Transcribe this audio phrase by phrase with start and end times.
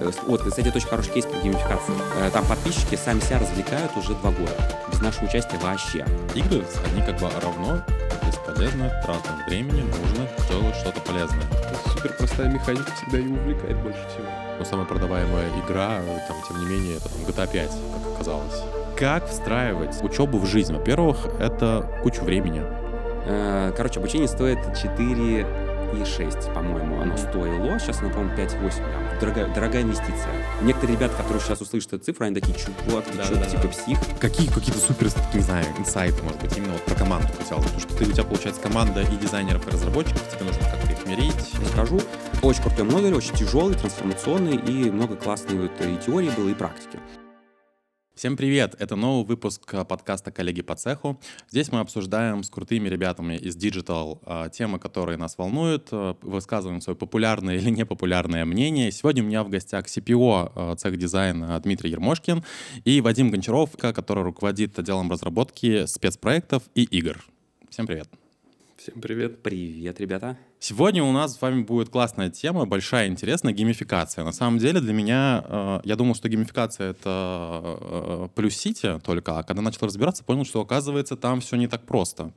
[0.00, 1.96] Э, Вот, кстати, это очень хороший кейс про геймификацию.
[2.18, 4.52] Э, Там подписчики сами себя развлекают уже два года.
[4.90, 6.04] Без нашего участия вообще.
[6.34, 7.80] Игры, они как бы равно
[8.26, 11.42] бесполезны, трата времени, нужно делать что-то полезное.
[11.92, 14.26] Супер простая механика всегда и увлекает больше всего.
[14.58, 18.62] Но самая продаваемая игра, там, тем не менее, это там, GTA 5, как оказалось.
[18.96, 20.74] Как встраивать учебу в жизнь?
[20.74, 22.62] Во-первых, это кучу времени.
[23.26, 25.46] Э, Короче, обучение стоит 4
[25.94, 27.78] и 6, по-моему, оно стоило.
[27.78, 28.58] Сейчас оно, по-моему, 5-8.
[28.58, 30.32] Прям Дорогая, дорогая инвестиция.
[30.62, 33.50] Некоторые ребята, которые сейчас услышат эту цифру, они такие, чувак, ты что, Да-да-да.
[33.50, 33.98] типа псих?
[34.18, 37.58] Какие какие-то супер, не знаю, инсайты, может быть, именно вот про команду хотел.
[37.58, 41.06] Потому что ты, у тебя получается команда и дизайнеров, и разработчиков, тебе нужно как-то их
[41.06, 41.34] мерить.
[41.60, 42.00] Расскажу.
[42.42, 46.98] Очень крутой модуль, очень тяжелый, трансформационный, и много классной вот и теории было, и практики.
[48.20, 48.76] Всем привет!
[48.78, 51.18] Это новый выпуск э, подкаста «Коллеги по цеху».
[51.48, 56.82] Здесь мы обсуждаем с крутыми ребятами из Digital э, темы, которые нас волнуют, э, высказываем
[56.82, 58.92] свое популярное или непопулярное мнение.
[58.92, 62.44] Сегодня у меня в гостях CPO цех дизайна Дмитрий Ермошкин
[62.84, 67.24] и Вадим Гончаров, который руководит отделом разработки спецпроектов и игр.
[67.70, 68.19] Всем привет!
[68.90, 69.40] Всем привет.
[69.40, 70.36] Привет, ребята.
[70.58, 74.24] Сегодня у нас с вами будет классная тема, большая, интересная, геймификация.
[74.24, 79.38] На самом деле для меня, э, я думал, что геймификация— это э, плюс Сити только,
[79.38, 82.32] а когда начал разбираться, понял, что, оказывается, там все не так просто.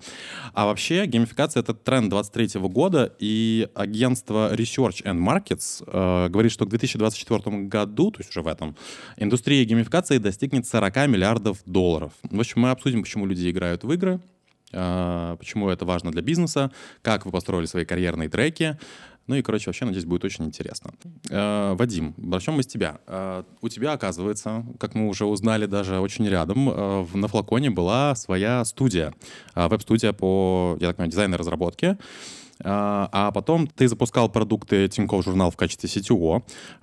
[0.53, 6.67] А вообще геймификация— это тренд 23 года, и агентство Research and Markets э, говорит, что
[6.67, 8.75] к 2024 году, то есть уже в этом,
[9.17, 12.13] индустрия геймификации достигнет 40 миллиардов долларов.
[12.21, 14.21] В общем, мы обсудим, почему люди играют в игры,
[14.73, 16.71] почему это важно для бизнеса,
[17.01, 18.77] как вы построили свои карьерные треки.
[19.27, 20.91] Ну и, короче, вообще, надеюсь, будет очень интересно.
[21.29, 22.99] Э, Вадим, начнем мы с тебя.
[23.07, 28.15] Э, У тебя, оказывается, как мы уже узнали даже очень рядом, э, на флаконе была
[28.15, 29.13] своя студия,
[29.55, 31.97] э, веб-студия по, я так понимаю, дизайну и разработке.
[32.65, 35.89] А потом ты запускал продукты Тинькофф журнал в качестве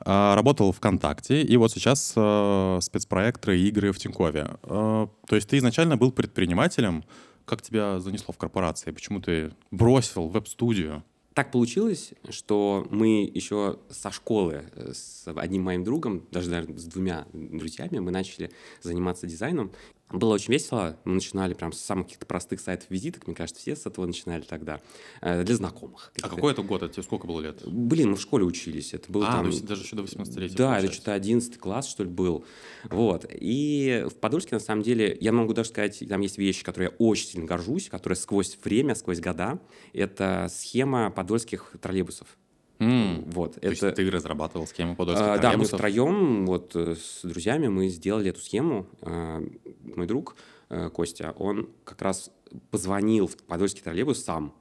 [0.01, 4.49] а, работал ВКонтакте, и вот сейчас э, спецпроекты, игры в Тинькове.
[4.65, 7.05] Э, То есть ты изначально был предпринимателем.
[7.45, 8.91] Как тебя занесло в корпорации?
[8.91, 11.05] Почему ты бросил веб-студию?
[11.35, 16.85] Так получилось, что мы еще со школы э, с одним моим другом, даже, наверное, с
[16.85, 18.51] двумя друзьями, мы начали
[18.83, 19.71] заниматься дизайном.
[20.13, 20.99] Было очень весело.
[21.05, 23.27] Мы начинали прям с самых каких-то простых сайтов визиток.
[23.27, 24.81] Мне кажется, все с этого начинали тогда.
[25.21, 26.13] э, Для знакомых.
[26.21, 26.83] А какой это год?
[26.83, 27.63] Это тебе сколько было лет?
[27.65, 28.93] Блин, мы в школе учились.
[28.93, 29.45] Это было а, там...
[29.45, 32.45] то есть даже еще до 18 Да, это что-то 11 класс, что ли, был.
[32.91, 33.25] Вот.
[33.31, 36.97] И в Подольске, на самом деле, я могу даже сказать, там есть вещи, которые я
[36.99, 39.61] очень сильно горжусь, которые сквозь время, сквозь года.
[39.93, 42.37] Это схема подольских троллейбусов.
[42.81, 43.61] Вот.
[43.61, 43.97] То есть это...
[43.97, 48.41] ты разрабатывал схему подольских А, да, мы втроем вот э, с друзьями мы сделали эту
[48.41, 48.87] схему.
[49.03, 49.43] А,
[49.83, 50.37] Мой друг
[50.71, 52.31] э, Костя, он как раз
[52.71, 54.55] позвонил в Подольский троллейбус сам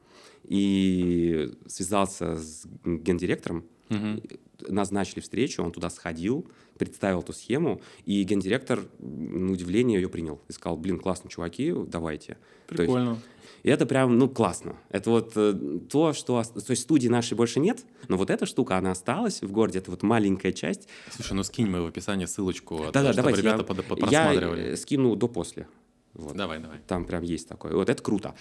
[0.44, 4.22] и связался с гендиректором, Мгм.
[4.68, 6.46] Назначили встречу, он туда сходил,
[6.78, 10.42] представил эту схему, и гендиректор, на удивление, ее принял.
[10.48, 12.34] И сказал, блин, классно, чуваки, давайте.
[12.68, 13.18] То есть- Прикольно.
[13.64, 14.76] и это прям, ну, классно.
[14.90, 16.42] Это вот э, то, что...
[16.44, 19.92] То есть студии нашей больше нет, но вот эта штука, она осталась в городе, это
[19.92, 20.88] вот маленькая часть.
[21.12, 23.42] Слушай, ну скинь мы в описании ссылочку, Да-да, чтобы давайте.
[23.42, 24.64] ребята я, под- под- я просматривали.
[24.72, 25.68] э, скину до-после.
[26.14, 26.36] Вот.
[26.36, 26.80] Давай, давай.
[26.88, 27.74] Там прям есть такое.
[27.74, 28.34] Вот это круто.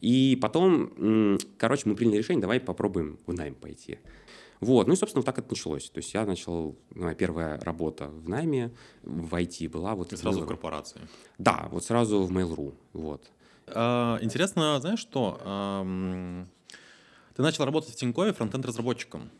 [0.00, 3.98] И потом, короче, мы приняли решение, давай попробуем в найм пойти.
[4.62, 5.90] Вот, ну и, собственно, вот так это началось.
[5.90, 8.70] То есть я начал, моя первая работа в найме
[9.02, 11.00] в IT была вот И сразу в корпорации.
[11.36, 13.28] Да, вот сразу в Mail.ru, вот.
[13.66, 15.40] А, Интересно, знаешь что?
[15.44, 16.48] Ам,
[17.34, 19.30] Ты начал работать в Тинькове фронтенд-разработчиком,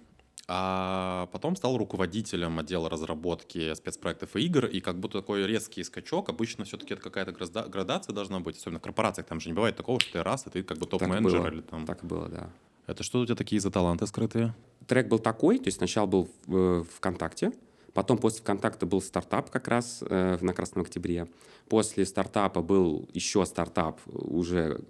[0.48, 6.30] а потом стал руководителем отдела разработки спецпроектов и игр, и как будто такой резкий скачок.
[6.30, 9.28] Обычно все-таки это какая-то града- градация должна быть, особенно в корпорациях.
[9.28, 11.86] Там же не бывает такого, что ты раз, и ты как бы топ-менеджер или там...
[11.86, 12.50] Так было, да.
[12.88, 14.52] Это что у тебя такие за таланты скрытые?
[14.86, 17.52] Трек был такой, то есть сначала был в э, ВКонтакте,
[17.92, 21.26] потом после ВКонтакта был стартап как раз э, на Красном Октябре.
[21.68, 24.80] После стартапа был еще стартап уже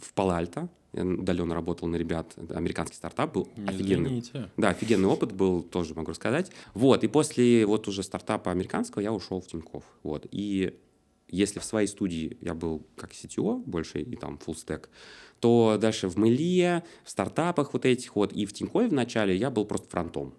[0.00, 0.68] в Палальто.
[0.92, 2.34] Я удаленно работал на ребят.
[2.50, 4.06] Американский стартап был Не офигенный.
[4.08, 4.50] извините.
[4.56, 6.50] Да, офигенный опыт был, тоже могу рассказать.
[6.74, 9.84] Вот, и после вот уже стартапа американского я ушел в Тинькофф.
[10.02, 10.78] Вот, и
[11.28, 14.88] если в своей студии я был как CTO больше и там full stack,
[15.40, 19.50] то дальше в Мэле, в стартапах вот этих вот и в Тинькове в начале я
[19.50, 20.34] был просто фронтом.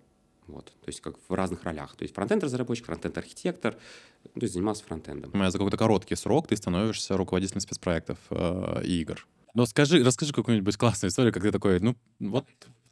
[0.48, 1.96] Вот, то есть как в разных ролях.
[1.96, 5.32] То есть фронтенд-разработчик, фронтенд-архитектор, то есть занимался фронтендом.
[5.32, 9.28] За какой-то короткий срок ты становишься руководителем спецпроектов э, и игр.
[9.54, 12.46] Но скажи, расскажи какую-нибудь классную историю, ты такой, ну вот,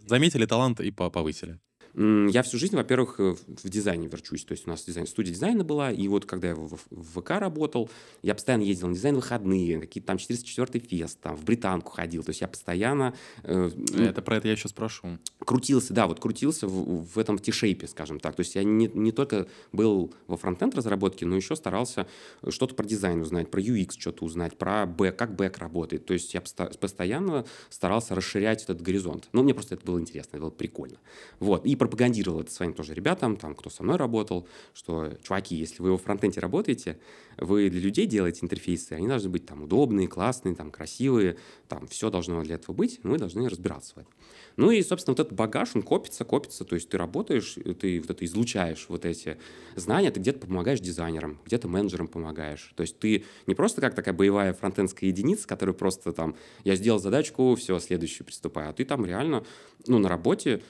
[0.05, 1.59] заметили талант и по- повысили.
[1.97, 4.45] Я всю жизнь, во-первых, э, в дизайне верчусь.
[4.45, 7.31] То есть у нас дизайн, студия дизайна была, и вот когда я в, в- ВК
[7.31, 7.89] работал,
[8.21, 12.23] я постоянно ездил на дизайн выходные, какие-то там 404 фест, там в Британку ходил.
[12.23, 15.17] То есть я постоянно э, Это про это я еще спрошу.
[15.39, 18.35] крутился, да, вот крутился в, в этом T-shape е, скажем так.
[18.35, 22.05] То есть я не, не только был во фронтенд разработке, но еще старался
[22.47, 26.05] что-то про дизайн узнать, про UX что-то узнать, про бэк, как бэк работает.
[26.05, 29.29] То есть я постоянно старался расширять этот горизонт.
[29.33, 30.97] Ну, мне просто это было интересно, это было прикольно.
[31.39, 31.65] Вот.
[31.65, 35.91] И пропагандировал это своим тоже ребятам, там, кто со мной работал, что, чуваки, если вы
[35.91, 36.99] во фронтенде работаете,
[37.37, 41.37] вы для людей делаете интерфейсы, они должны быть там удобные, классные, там, красивые,
[41.69, 44.13] там, все должно для этого быть, мы должны разбираться в этом.
[44.57, 48.09] Ну и, собственно, вот этот багаж, он копится, копится, то есть ты работаешь, ты вот
[48.09, 49.37] это излучаешь вот эти
[49.75, 52.73] знания, ты где-то помогаешь дизайнерам, где-то менеджерам помогаешь.
[52.75, 56.99] То есть ты не просто как такая боевая фронтендская единица, которая просто там, я сделал
[56.99, 59.45] задачку, все, следующую приступаю, а ты там реально,
[59.85, 60.63] ну, на работе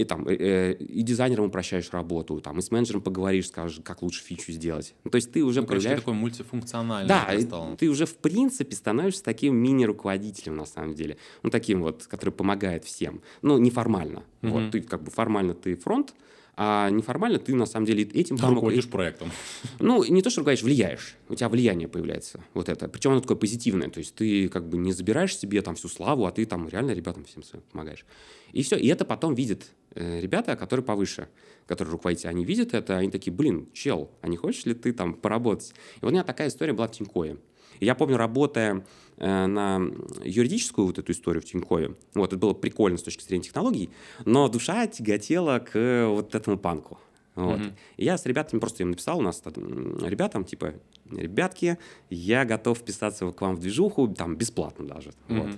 [0.00, 4.02] и там э, э, и дизайнерам упрощаешь работу, там, и с менеджером поговоришь, скажешь, как
[4.02, 4.94] лучше фичу сделать.
[5.04, 6.00] Ну, то есть ты уже Ну, короче, проявляешь...
[6.00, 7.76] такой мультифункциональный Да, стал.
[7.76, 11.16] ты уже в принципе становишься таким мини-руководителем на самом деле.
[11.42, 13.20] Ну, таким вот, который помогает всем.
[13.42, 14.22] Ну, неформально.
[14.42, 14.52] Мгм.
[14.52, 16.14] Вот, ты как бы формально ты фронт,
[16.62, 18.56] а неформально ты на самом деле этим Ты помог.
[18.56, 19.30] руководишь проектом.
[19.78, 21.16] Ну, не то, что ругаешь, влияешь.
[21.30, 22.40] У тебя влияние появляется.
[22.52, 22.86] Вот это.
[22.88, 23.88] Причем оно такое позитивное.
[23.88, 26.90] То есть ты как бы не забираешь себе там всю славу, а ты там реально
[26.90, 28.04] ребятам всем своим помогаешь.
[28.52, 28.76] И все.
[28.76, 31.28] И это потом видят э, ребята, которые повыше,
[31.66, 32.28] которые руководители.
[32.28, 35.72] Они видят это, они такие, блин, чел, а не хочешь ли ты там поработать?
[35.96, 37.38] И вот у меня такая история была в Тинькое.
[37.80, 38.84] И Я помню, работая
[39.16, 39.80] э, на
[40.22, 43.90] юридическую вот эту историю в Тинькове, вот, это было прикольно с точки зрения технологий,
[44.24, 46.98] но душа тяготела к вот этому панку.
[47.36, 47.60] Вот.
[47.60, 47.76] Мгм.
[47.96, 49.54] И я с ребятами просто им написал, у нас там,
[50.04, 50.74] ребятам, типа,
[51.10, 51.78] ребятки,
[52.10, 55.12] я готов вписаться к вам в движуху, там, бесплатно даже.
[55.28, 55.50] Вот.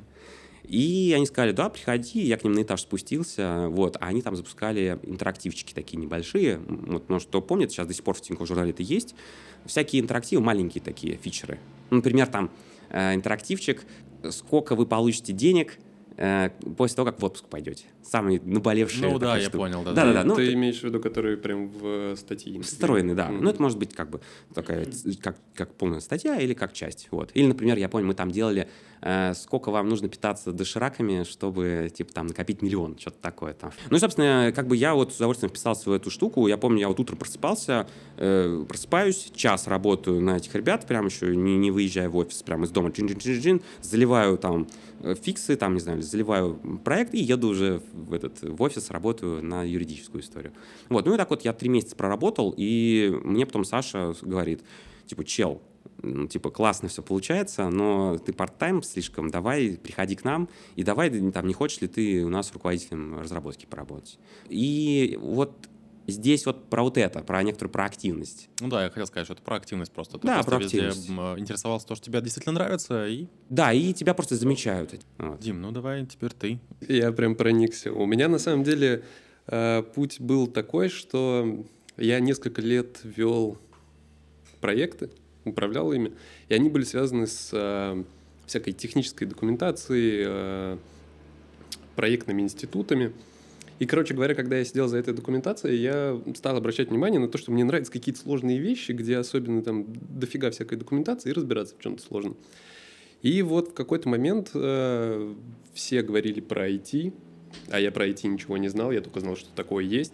[0.65, 4.37] И они сказали, да, приходи, я к ним на этаж спустился, вот, а они там
[4.37, 8.71] запускали интерактивчики такие небольшие, вот, может, кто помнит, сейчас до сих пор в Тинькофф журнале
[8.71, 9.15] это есть,
[9.67, 11.59] всякие интерактивы, маленькие такие фичеры.
[11.91, 12.51] Ну, Например, там
[12.91, 13.85] э, интерактивчик,
[14.31, 15.79] сколько вы получите денег
[16.77, 17.85] после того, как в отпуск пойдете.
[18.03, 19.03] Самый наболевший.
[19.11, 19.59] Ну да, я штука.
[19.59, 19.83] понял.
[19.85, 22.61] Да, Да-да-да, ну, ты это- имеешь в виду, которые прям в статье?
[22.63, 23.29] Встроенный, да.
[23.29, 23.45] Мгм.
[23.45, 24.21] Ну, это может быть как бы
[24.55, 24.87] такая,
[25.23, 27.09] как, как полная статья или как часть.
[27.11, 27.31] Вот.
[27.35, 28.69] Или, например, я помню, мы там делали,
[29.01, 33.73] э, сколько вам нужно питаться дошираками, чтобы, типа, там, накопить миллион, что-то такое там.
[33.91, 36.47] Ну, и, собственно, как бы я вот с удовольствием вписался в эту штуку.
[36.47, 37.87] Я помню, я вот утром просыпался,
[38.19, 42.65] э, просыпаюсь, час работаю на этих ребят, прям еще не, не выезжая в офис, прям
[42.65, 44.92] из дома, чин-чин-чин-чин, заливаю там э,
[45.23, 49.63] фиксы, там, не знаю, заливаю проект и еду уже в, этот, в офис, работаю на
[49.63, 50.53] юридическую историю.
[50.89, 54.63] Вот, ну и так вот я три месяца проработал, и мне потом Саша говорит,
[55.07, 55.63] типа, чел,
[56.03, 61.11] ну, типа, классно все получается, но ты парт-тайм слишком, давай приходи к нам, и давай,
[61.31, 64.19] там, не хочешь ли ты у нас руководителем разработки поработать.
[64.49, 65.69] И вот
[66.07, 68.49] здесь вот про вот это, про некоторую проактивность.
[68.61, 70.19] Ну да, я хотел сказать, что это про активность просто.
[70.19, 70.89] Ты Да, просто про везде
[71.39, 73.27] интересовался то, что тебе действительно нравится, и...
[73.49, 75.01] Да, и тебя просто замечают.
[75.19, 75.41] Вот.
[75.41, 76.61] Дим, ну давай теперь ты.
[76.89, 77.93] Я прям проникся.
[77.93, 79.05] У меня на самом деле
[79.47, 81.65] э, путь был такой, что
[81.97, 83.59] я несколько лет вел
[84.61, 85.11] проекты,
[85.45, 86.13] управлял ими,
[86.49, 88.05] и они были связаны с э,
[88.47, 90.79] всякой технической документацией, э,
[91.97, 93.13] проектными институтами.
[93.83, 97.37] И, короче говоря, когда я сидел за этой документацией, я стал обращать внимание на то,
[97.37, 101.83] что мне нравятся какие-то сложные вещи, где особенно там дофига всякой документации, и разбираться в
[101.83, 102.37] чем-то сложно.
[103.23, 105.35] И вот в какой-то момент э,
[105.75, 107.13] все говорили про IT,
[107.71, 110.13] а я про IT ничего не знал, я только знал, что такое есть.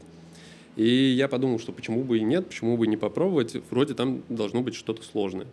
[0.77, 4.63] И я подумал, что почему бы и нет, почему бы не попробовать, вроде там должно
[4.63, 5.47] быть что-то сложное.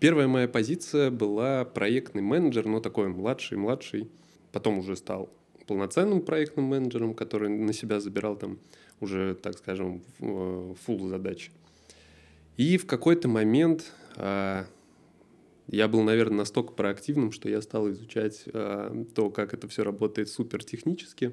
[0.00, 4.08] Первая моя позиция была проектный менеджер, но такой младший-младший.
[4.52, 5.28] Потом уже стал
[5.72, 8.58] полноценным проектным менеджером, который на себя забирал там
[9.00, 11.50] уже, так скажем, фул задачи.
[12.58, 14.66] И в какой-то момент а,
[15.68, 20.28] я был, наверное, настолько проактивным, что я стал изучать а, то, как это все работает
[20.28, 21.32] супер технически,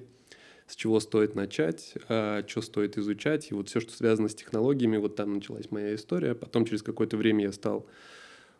[0.67, 3.51] с чего стоит начать, а, что стоит изучать.
[3.51, 6.34] И вот все, что связано с технологиями, вот там началась моя история.
[6.34, 7.86] Потом через какое-то время я стал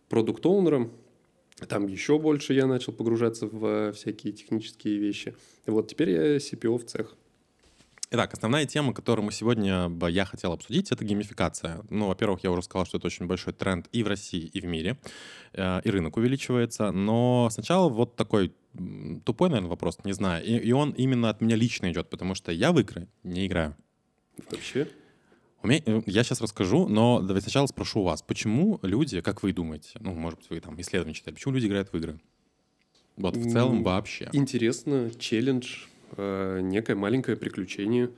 [0.09, 0.91] продукт-оунером.
[1.68, 5.36] Там еще больше я начал погружаться в всякие технические вещи.
[5.66, 7.16] И вот теперь я CPO в цех.
[8.12, 11.84] Итак, основная тема, которую мы сегодня бы я хотел обсудить, это геймификация.
[11.92, 14.66] Ну, во-первых, я уже сказал, что это очень большой тренд и в России, и в
[14.66, 14.98] мире,
[15.54, 16.92] э, и рынок увеличивается.
[16.92, 18.51] Но сначала вот такой
[19.25, 20.44] тупой, наверное, вопрос, не знаю.
[20.44, 23.75] И, и он именно от меня лично идет, потому что я в игры не играю.
[24.50, 24.88] Вообще.
[25.62, 29.51] У меня- э, я сейчас расскажу, но давайте сначала спрошу вас, почему люди, как вы
[29.51, 32.20] думаете, ну, может быть, вы там исследования читали, почему люди играют в игры?
[33.18, 34.30] Вот в целом вообще.
[34.32, 35.84] Интересно, челлендж,
[36.16, 38.10] э, некое маленькое приключение.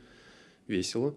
[0.68, 1.16] весело.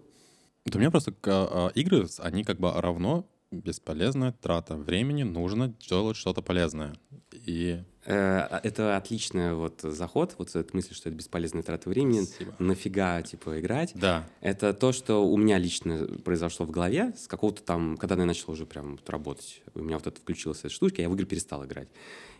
[0.65, 6.17] Вот у меня просто а, игры, они как бы равно бесполезная трата времени, нужно делать
[6.17, 6.95] что-то полезное.
[7.31, 12.53] И Э, Это отличный вот заход, вот эта мысль, что это бесполезная трата времени, Спасибо.
[12.59, 13.91] нафига, типа, играть.
[13.95, 18.25] да, Это то, что у меня лично произошло в голове с какого-то там, когда я
[18.25, 19.61] начал уже прям вот работать.
[19.73, 21.87] У меня вот это включилась эта штучка, я в игры перестал играть.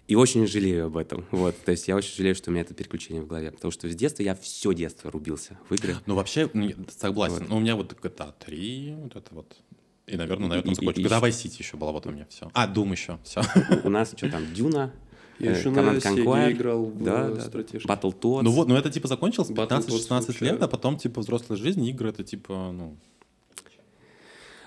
[0.08, 1.26] И очень жалею об этом.
[1.32, 1.56] Вот.
[1.66, 3.50] То есть я очень жалею, что у меня это переключение в голове.
[3.52, 5.96] Потому что с детства я все детство рубился в игры.
[6.06, 6.48] ну вообще,
[6.96, 7.48] согласен.
[7.48, 7.52] Вот.
[7.52, 9.56] У меня вот GTA 3, вот это вот.
[10.06, 11.02] И, наверное, на этом закончу.
[11.02, 12.52] и GTA ещё- Vice City еще была, вот у меня все.
[12.54, 13.42] А, Doom еще, все.
[13.84, 14.94] У нас что там, Дюна,
[15.40, 17.88] Я э, еще на Command Conquer, играл в да, да, стратежки.
[17.88, 18.42] Battletoads.
[18.44, 21.84] Ну вот, ну это типа закончилось Battletoads 15-16 вообще- лет, а потом типа взрослая жизнь,
[21.86, 22.98] игры это типа, ну...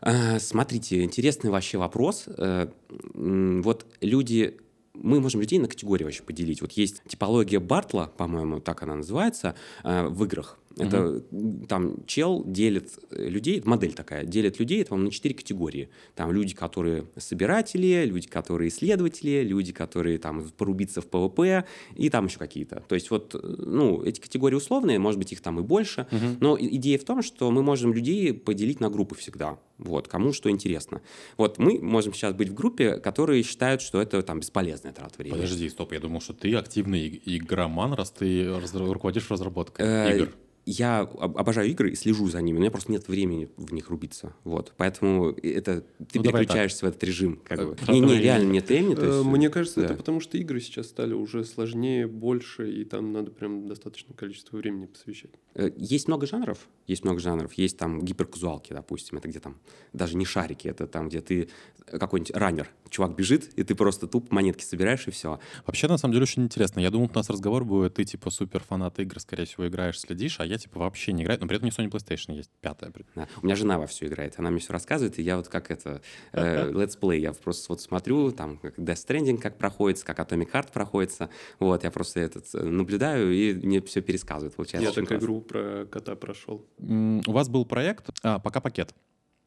[0.01, 2.25] А, Смотрите, интересный вообще вопрос.
[2.27, 2.69] Э,
[3.15, 4.57] Вот люди,
[4.95, 6.61] мы можем людей на категории вообще поделить.
[6.61, 10.59] Вот есть типология Бартла, по-моему, так она называется, э, в играх.
[10.81, 15.35] Это м, там чел делит э, людей, модель такая, делит людей, это, по-моему, на четыре
[15.35, 15.89] категории.
[16.15, 21.65] Там люди, которые собиратели, люди, которые исследователи, люди, которые там порубиться в PvP
[21.97, 22.83] и там еще какие-то.
[22.89, 26.07] То есть вот, э, ну, эти категории условные, может быть, их там и больше,
[26.41, 29.59] но и- идея в том, что мы можем людей поделить на группы всегда.
[29.79, 31.03] Вот, кому что интересно.
[31.37, 35.37] Вот мы можем сейчас быть в группе, которые считают, что это там бесполезная трата времени.
[35.41, 40.29] Подожди, стоп, я думал, что ты активный игроман, раз ты раз- руководишь разработкой Э, игр.
[40.71, 43.89] Я об- обожаю игры и слежу за ними, у меня просто нет времени в них
[43.89, 44.35] рубиться.
[44.45, 47.41] Вот, поэтому это ты Ну, переключаешься в этот режим.
[47.43, 47.77] Как бы.
[47.91, 48.95] Не, не, реально нет времени.
[48.95, 49.97] то есть, Мне кажется, это да.
[49.97, 54.85] потому что игры сейчас стали уже сложнее, больше, и там надо прям достаточное количество времени
[54.87, 55.31] посвящать.
[55.59, 57.53] Э, Есть много жанров, есть много жанров.
[57.55, 59.57] Есть там гиперказуалки, допустим, это где там
[59.93, 61.49] даже не шарики, это там, где ты
[61.87, 65.41] э, какой-нибудь раннер, чувак бежит, и ты просто туп монетки собираешь, и все.
[65.67, 66.79] Вообще, на самом деле, очень интересно.
[66.79, 70.39] Я думал, у нас разговор будет, ты типа супер фанат игр, скорее всего, играешь, следишь,
[70.39, 72.93] а я типа вообще не играю, но при этом не Sony PlayStation есть, пятая.
[73.17, 73.27] Да.
[73.43, 76.03] У меня жена во все играет, она мне все рассказывает, и я вот как это,
[76.33, 80.53] э, let's play, я просто вот смотрю, там, как Death Stranding как проходится, как Atomic
[80.53, 85.01] Heart проходится, вот, я просто этот э, наблюдаю, и мне все пересказывает, получается.
[85.01, 86.65] Я так игру про кота прошел.
[86.79, 88.95] У вас был проект а, «Пока пакет».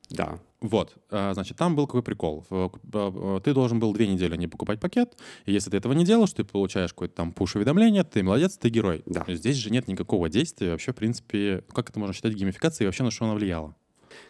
[0.10, 2.46] Да, Вот, а, значит, там был какой прикол.
[2.50, 6.04] В- а, Ты должен был две недели не покупать пакет, и если ты этого не
[6.04, 9.04] делаешь, ты получаешь какое-то там пуш-уведомление, ты молодец, ты герой.
[9.06, 9.24] Да.
[9.30, 13.04] Здесь же нет никакого действия, вообще, в принципе, как это можно считать геймификацией и вообще
[13.04, 13.74] на что она влияла?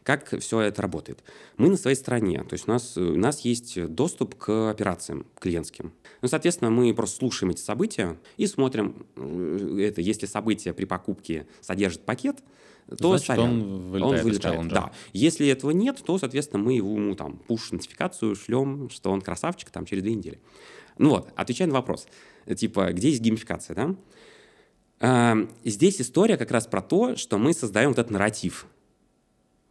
[0.03, 1.23] Как все это работает?
[1.57, 5.91] Мы на своей стороне, то есть у нас, у нас есть доступ к операциям клиентским.
[6.21, 11.47] Ну, соответственно, мы просто слушаем эти события и смотрим, э, это, если событие при покупке
[11.61, 12.37] содержит пакет,
[12.97, 14.75] то Значит, сорян, он вылетает из челленджа.
[14.75, 14.91] Да.
[15.13, 20.03] Если этого нет, то, соответственно, мы ему там пуш-нотификацию шлем, что он красавчик там через
[20.03, 20.39] две недели.
[20.97, 22.07] Ну вот, отвечая на вопрос,
[22.53, 23.95] типа, где есть геймификация, да?
[24.99, 28.67] А, Здесь история как раз про то, что мы создаем вот этот нарратив,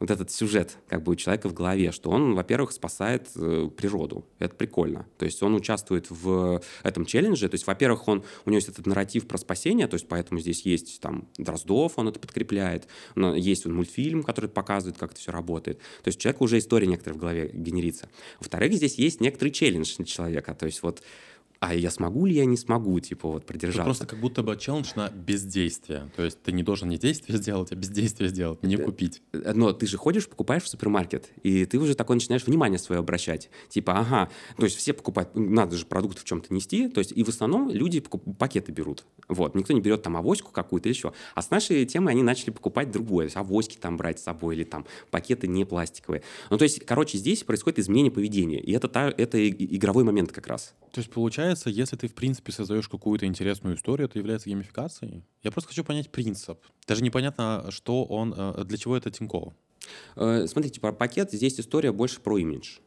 [0.00, 4.26] вот этот сюжет как бы у человека в голове, что он, во-первых, спасает э, природу.
[4.38, 5.06] Это прикольно.
[5.18, 7.48] То есть он участвует в этом челлендже.
[7.48, 10.62] То есть, во-первых, он, у него есть этот нарратив про спасение, то есть поэтому здесь
[10.62, 12.88] есть там Дроздов, он это подкрепляет.
[13.36, 15.78] Есть он мультфильм, который показывает, как это все работает.
[16.02, 18.08] То есть у человека уже история некоторая в голове генерится.
[18.38, 20.54] Во-вторых, здесь есть некоторый челлендж для человека.
[20.54, 21.02] То есть вот
[21.60, 23.82] а я смогу ли я не смогу, типа, вот, Это продержаться.
[23.84, 26.10] просто как будто бы челлендж на бездействие.
[26.16, 29.22] То есть ты не должен не действие сделать, а бездействие сделать, не купить.
[29.32, 33.50] Но ты же ходишь, покупаешь в супермаркет, и ты уже такое начинаешь внимание свое обращать.
[33.68, 37.22] Типа, ага, то есть все покупают, надо же продукты в чем-то нести, то есть и
[37.22, 39.04] в основном люди покуп- пакеты берут.
[39.28, 41.12] Вот, никто не берет там авоську какую-то или еще.
[41.34, 44.56] А с нашей темой они начали покупать другое, то есть авоськи там брать с собой
[44.56, 46.22] или там пакеты не пластиковые.
[46.48, 50.46] Ну, то есть, короче, здесь происходит изменение поведения, и это, та, это игровой момент как
[50.46, 50.74] раз.
[50.90, 55.24] То есть получается, если ты в принципе создаешь какую-то интересную историю, это является геймификацией?
[55.42, 56.58] Я просто хочу понять принцип.
[56.86, 59.54] Даже непонятно, что он, э, для чего это Тиньково.
[60.16, 62.78] Э, Смотрите, про пакет здесь история больше про имидж.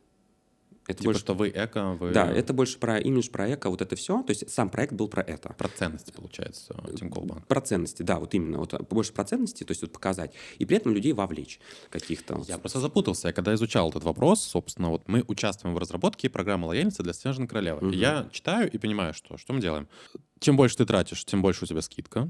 [0.86, 2.12] Это Типа, больше что вы эко, вы...
[2.12, 4.22] Да, это больше про имидж, про эко, вот это все.
[4.24, 5.54] То есть сам проект был про это.
[5.58, 7.48] Про ценности, получается, Тинькофф банк.
[7.48, 8.58] Про ценности, да, вот именно.
[8.58, 10.34] Вот больше про ценности, то есть вот показать.
[10.60, 11.60] И при этом людей вовлечь
[11.90, 12.44] каких-то.
[12.48, 13.30] Я просто запутался.
[13.30, 17.48] Я когда изучал этот вопрос, собственно, вот мы участвуем в разработке программы лояльности для Снежной
[17.48, 17.88] Королевы.
[17.88, 17.92] Мгм.
[17.92, 19.88] Я читаю и понимаю, что что мы делаем.
[20.40, 22.30] Чем больше ты тратишь, тем больше у тебя скидка.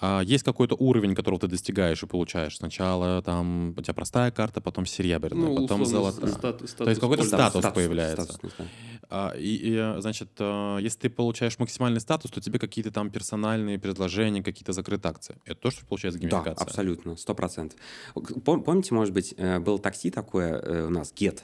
[0.00, 2.56] А, Есть какой-то уровень, которого ты достигаешь и получаешь.
[2.56, 6.30] Сначала там у тебя простая карта, потом серебряная, Ну, потом золотая.
[6.32, 7.50] статус, То есть какой-то пользователя.
[7.50, 8.24] статус появляется.
[8.24, 8.64] статус, да.
[9.10, 13.78] А, И, и, значит, э, если ты получаешь максимальный статус, то тебе какие-то там персональные
[13.78, 15.36] предложения, какие-то закрытые акции.
[15.44, 16.64] Это то, что получается Да, геймификация.
[16.66, 17.78] абсолютно, сто процентов.
[18.14, 21.40] Пом- Помните, может быть, э, было такси такое э, у нас, Get,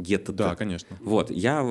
[0.00, 0.96] Get Да, конечно.
[1.00, 1.62] Вот, я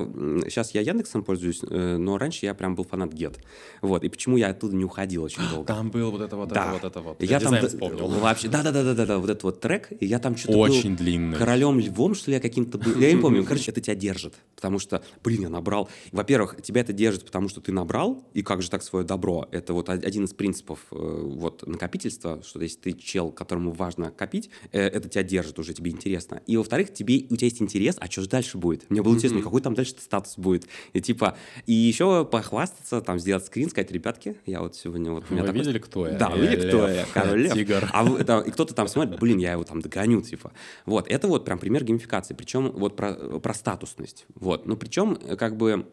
[0.46, 3.38] сейчас я Яндексом пользуюсь, э, но раньше я прям был фанат Get.
[3.82, 5.66] Вот, и почему я оттуда не уходил очень долго.
[5.66, 6.64] Там был вот это вот Да.
[6.66, 7.22] это вот это вот.
[7.24, 8.08] Я, там дизайн д- вспомнил.
[8.08, 10.58] вообще, да, да, да, да, да, да, вот этот вот трек, и я там что-то
[10.58, 11.38] Очень был длинный.
[11.38, 12.96] королем львом, что ли, я каким-то был.
[13.00, 13.44] Я не помню.
[13.44, 15.90] Короче, это тебя держит, потому что, блин, я набрал.
[16.12, 19.48] Во-первых, тебя это держит, потому что ты набрал, и как же так свое добро?
[19.52, 24.50] Это вот один из принципов э, вот накопительства, что если ты чел, которому важно копить,
[24.72, 26.42] э, это тебя держит уже, тебе интересно.
[26.48, 28.90] И во-вторых, тебе у тебя есть интерес, а что же дальше будет?
[28.90, 30.68] Мне было интересно, какой там дальше статус будет.
[30.94, 35.34] И типа, и еще похвастаться, там сделать скрин, сказать, ребятки, я вот сегодня вот у
[35.34, 36.18] меня Вы такой видели, кто я?
[36.18, 37.06] да, Я видели, кто лев, я?
[37.14, 37.54] Король лев.
[37.54, 37.90] тигр.
[37.92, 40.52] А вы- да, и кто-то там смотрит, блин, я его там догоню, типа.
[40.86, 42.34] Вот, это вот прям пример геймификации.
[42.34, 44.26] Причем вот про, про статусность.
[44.36, 45.86] Вот, ну причем э, как бы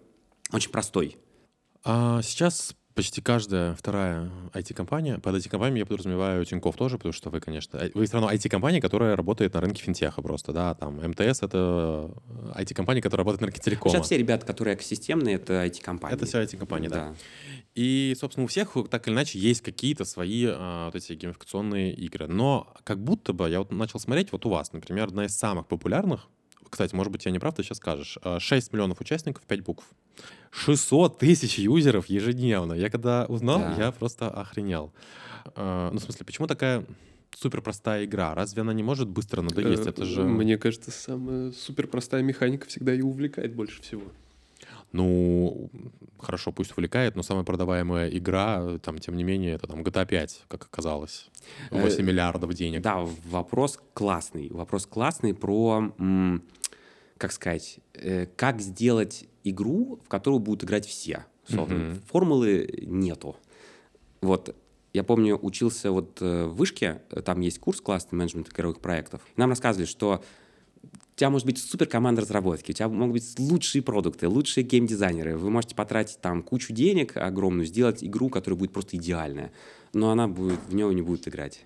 [0.52, 1.16] очень простой.
[1.84, 7.40] А сейчас почти каждая вторая IT-компания, под IT-компаниями я подразумеваю Тинькофф тоже, потому что вы,
[7.40, 11.42] конечно, ай- вы все равно IT-компания, которая работает на рынке финтеха просто, да, там МТС—
[11.42, 12.10] это
[12.56, 13.92] IT-компания, которая работает на рынке телекома.
[13.94, 16.16] Сейчас все ребята, которые экосистемные, это IT-компании.
[16.16, 17.14] Это все IT-компании, да.
[17.74, 22.26] И, собственно, у всех так или иначе есть какие-то свои а, вот эти геймификационные игры.
[22.26, 25.66] Но как будто бы я вот начал смотреть, вот у вас, например, одна из самых
[25.66, 26.26] популярных,
[26.70, 29.84] кстати, может быть, я не прав, ты сейчас скажешь, а, 6 миллионов участников, 5 букв.
[30.50, 32.72] 600 тысяч юзеров ежедневно.
[32.72, 33.74] Я когда узнал, Да.
[33.78, 34.92] я просто охренел.
[35.54, 36.84] А, Ну, в смысле, почему такая
[37.34, 38.34] супер простая игра?
[38.34, 39.86] Разве она не может быстро надоесть?
[39.86, 40.22] Э, Это же...
[40.22, 44.02] Мне кажется, самая супер простая механика всегда и увлекает больше всего.
[44.96, 45.70] Ну,
[46.18, 50.44] хорошо, пусть увлекает, но самая продаваемая игра, там, тем не менее, это там GTA 5,
[50.48, 51.28] как оказалось.
[51.70, 52.80] 8 Э, миллиардов денег.
[52.80, 54.48] Да, вопрос классный.
[54.50, 55.92] Вопрос классный про,
[57.18, 61.26] как сказать, э, как сделать игру, в которую будут играть все.
[62.10, 63.36] Формулы нету.
[64.22, 64.56] Вот
[64.94, 69.20] я помню, учился вот э, в Вышке, там есть курс классный менеджмент игровых проектов.
[69.36, 70.24] Нам рассказывали, что
[71.16, 75.38] у тебя может быть супер команда разработки, у тебя могут быть лучшие продукты, лучшие геймдизайнеры.
[75.38, 79.50] Вы можете потратить там кучу денег огромную, сделать игру, которая будет просто идеальная,
[79.94, 81.64] но она будет, в нее не будет играть.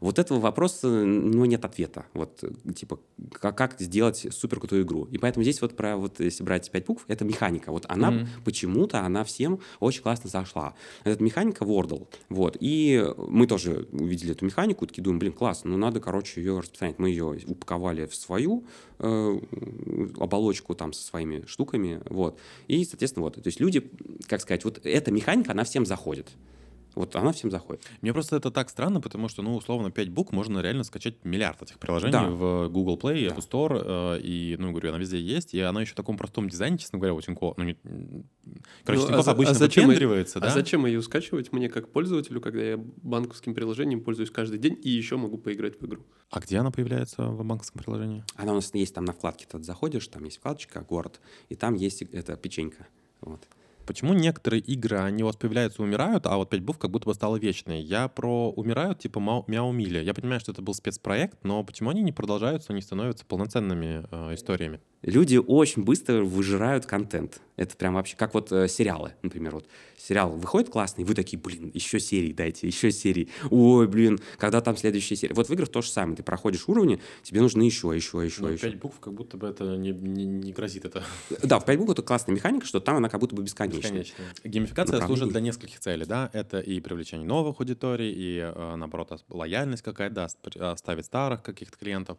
[0.00, 2.06] Вот этого вопроса, у него нет ответа.
[2.14, 2.42] Вот,
[2.74, 3.00] типа,
[3.32, 5.04] как, как сделать супер крутую игру.
[5.10, 7.72] И поэтому здесь вот про, вот если брать пять букв, это механика.
[7.72, 8.28] Вот она Мгм.
[8.44, 10.74] почему-то, она всем очень классно зашла.
[11.04, 12.06] Это механика Wordle.
[12.28, 12.56] Вот.
[12.60, 16.98] И мы тоже увидели эту механику, такие думаем, блин, классно, ну надо, короче, ее распространять.
[16.98, 18.64] Мы ее упаковали в свою
[18.98, 19.40] э,
[20.18, 22.38] оболочку там со своими штуками, вот.
[22.66, 23.34] И, соответственно, вот.
[23.34, 23.90] То есть люди,
[24.26, 26.28] как сказать, вот эта механика, она всем заходит.
[26.94, 27.82] Вот она всем заходит.
[28.00, 31.62] Мне просто это так странно, потому что, ну, условно, 5 букв можно реально скачать миллиард
[31.62, 32.28] этих приложений Да.
[32.30, 33.34] в Google Play, Да.
[33.34, 36.48] App Store, э, и, ну, говорю, она везде есть, и она еще в таком простом
[36.48, 37.76] дизайне, честно говоря, у Тинькофф, ну, не-
[38.84, 40.50] короче, Ну, а Тинькофф за- а обычно зачем и- выпендривается, А да?
[40.50, 45.16] зачем ее скачивать мне как пользователю, когда я банковским приложением пользуюсь каждый день и еще
[45.16, 46.02] могу поиграть в игру?
[46.30, 48.24] А где она появляется в банковском приложении?
[48.34, 51.74] Она у нас есть там на вкладке, ты заходишь, там есть вкладочка «Город», и там
[51.74, 52.86] есть эта печенька.
[53.20, 53.46] Вот.
[53.88, 57.14] Почему некоторые игры, они у вас появляются умирают, а вот 5 букв как будто бы
[57.14, 57.80] стало вечной?
[57.80, 59.98] Я про умирают, типа Мау- Мяу Мили.
[59.98, 64.34] Я понимаю, что это был спецпроект, но почему они не продолжаются, не становятся полноценными э,
[64.34, 64.82] историями?
[65.02, 67.40] Люди очень быстро выжирают контент.
[67.54, 69.54] Это прям вообще как вот э, сериалы, например.
[69.54, 73.28] Вот сериал выходит классный, вы такие, блин, еще серии дайте, еще серии.
[73.50, 75.34] Ой, блин, когда там следующая серия.
[75.34, 76.16] Вот в играх то же самое.
[76.16, 78.70] Ты проходишь уровни, тебе нужно еще, еще, еще, Ну, еще.
[78.70, 81.04] 5 букв как будто бы это не, не- не грозит это
[81.44, 84.02] Да, в 5 букв это классная механика, что там она как будто бы бесконечная.
[84.02, 84.24] бесконечно.
[84.44, 86.28] Геймификация служит для нескольких целей, да?
[86.32, 91.42] Это и привлечение новых аудиторий, и, э, наоборот, ос- лояльность какая-то, да, спр- оставить старых
[91.44, 92.18] каких-то клиентов.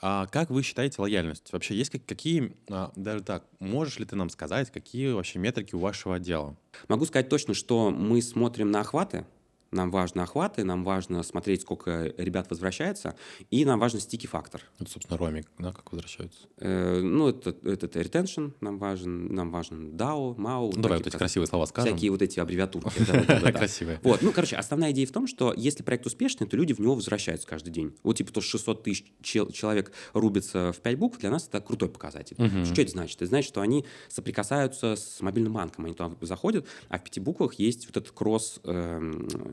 [0.00, 1.52] А как вы считаете лояльность?
[1.52, 5.74] Вообще есть как- какие, а, даже так, можешь ли ты нам сказать, какие вообще метрики
[5.74, 6.56] у вашего отдела?
[6.88, 9.26] Могу сказать точно, что мы смотрим на охваты.
[9.70, 13.14] Нам важны охваты, нам важно смотреть, сколько ребят возвращается,
[13.50, 14.62] и нам важен стики-фактор.
[14.78, 16.48] Это, собственно, ромик, да, как возвращаются?
[16.56, 20.72] Э, ну, это, это, это retention нам важен, нам важен DAO, MAO.
[20.74, 21.92] Ну, давай вот эти красивые слова скажем.
[21.92, 22.88] Всякие вот эти аббревиатурки.
[23.52, 24.00] Красивые.
[24.02, 26.94] Вот, ну, короче, основная идея в том, что если проект успешный, то люди в него
[26.94, 27.94] возвращаются каждый день.
[28.02, 31.60] Вот, типа, то, что 600 тысяч чел- человек рубится в 5 букв, для нас это
[31.60, 32.36] крутой показатель.
[32.64, 33.16] Что это значит?
[33.16, 37.54] Это значит, что они соприкасаются с мобильным банком, они туда заходят, а в пяти буквах
[37.54, 38.12] есть вот этот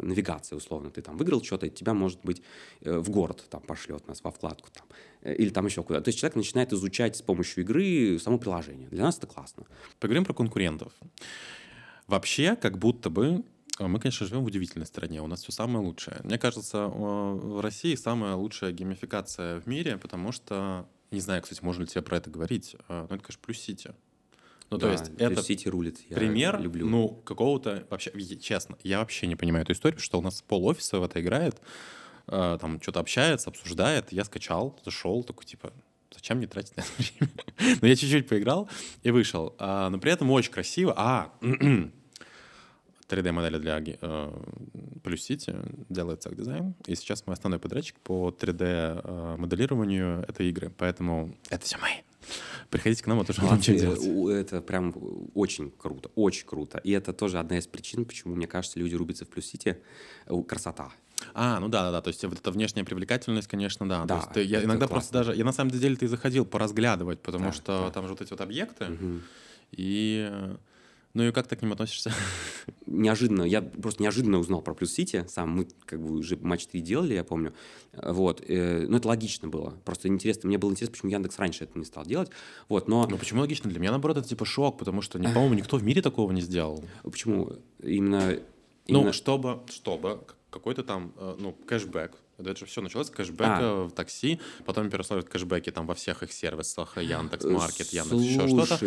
[0.05, 0.89] кросс-навигация, условно.
[0.89, 2.41] Ты там выиграл что-то, тебя, может быть,
[2.81, 4.85] э, в город там пошлет нас во вкладку там,
[5.21, 6.01] э, или там еще куда.
[6.01, 8.87] То есть человек начинает изучать с помощью игры само приложение.
[8.89, 9.63] Для нас это классно.
[9.99, 10.93] Поговорим про конкурентов.
[12.07, 13.43] Вообще, как будто бы
[13.79, 15.21] э, мы, конечно, живем в удивительной стране.
[15.21, 16.17] У нас все самое лучшее.
[16.23, 21.83] Мне кажется, в России самая лучшая геймификация в мире, потому что, не знаю, кстати, можно
[21.83, 23.93] ли тебе про это говорить, но это, конечно, плюс Сити.
[24.71, 25.99] Ну, то Да, есть это Сити рулит.
[26.09, 26.87] Я пример, люблю.
[26.87, 30.99] ну, какого-то вообще, честно, я вообще не понимаю эту историю, что у нас пол офиса
[30.99, 31.61] в это играет,
[32.27, 34.11] э, там что-то общается, обсуждает.
[34.11, 35.71] Я скачал, зашел, такой типа,
[36.13, 37.79] зачем мне тратить на это время?
[37.81, 38.69] Но я чуть-чуть поиграл
[39.03, 39.55] и вышел.
[39.59, 40.93] А, но при этом очень красиво.
[40.97, 41.31] А,
[43.07, 44.31] 3D-модели для э,
[45.03, 46.73] Plus City делает Zack Design.
[46.87, 50.71] И сейчас мой основной подрядчик по 3D-моделированию э,— это игры.
[50.75, 51.93] Поэтому это все мои.
[52.69, 54.45] Приходите к нам, мы тоже будем что делать.
[54.45, 54.93] Это прям
[55.33, 56.79] очень круто, очень круто.
[56.79, 59.77] И это тоже одна из причин, почему, мне кажется, люди рубятся в City.
[60.47, 60.91] Красота.
[61.33, 62.01] А, ну да, да, да.
[62.01, 64.05] То есть вот эта внешняя привлекательность, конечно, да.
[64.05, 64.93] Да, То есть, я иногда классно.
[64.93, 65.35] просто даже.
[65.35, 67.91] Я на самом деле ты заходил поразглядывать, потому да, что да.
[67.91, 68.85] там же вот эти вот объекты.
[68.85, 69.19] Угу.
[69.71, 70.31] И
[71.15, 72.11] ну и как ты к ним относишься?
[72.85, 73.43] Неожиданно.
[73.43, 75.25] Я просто неожиданно узнал про Плюс Сити.
[75.29, 77.53] Сам мы как бы уже матч 3 делали, я помню.
[77.93, 78.43] Вот.
[78.45, 79.75] Э, ну, это логично было.
[79.85, 80.47] Просто интересно.
[80.47, 82.31] Мне было интересно, почему Яндекс раньше это не стал делать.
[82.67, 83.07] Вот, но...
[83.09, 83.69] Ну, почему логично?
[83.69, 86.83] Для меня, наоборот, это типа шок, потому что, по-моему, никто в мире такого не сделал.
[87.03, 87.53] Почему?
[87.81, 88.39] Именно...
[88.89, 89.13] Ну, именно...
[89.13, 90.19] чтобы, чтобы
[90.55, 93.87] какой-то там, э, ну, кэшбэк, это же все началось с кэшбэка а.
[93.87, 98.47] в такси, потом переросло в кэшбэки там во всех их сервисах, Яндекс Маркет, Яндекс еще
[98.47, 98.85] что-то.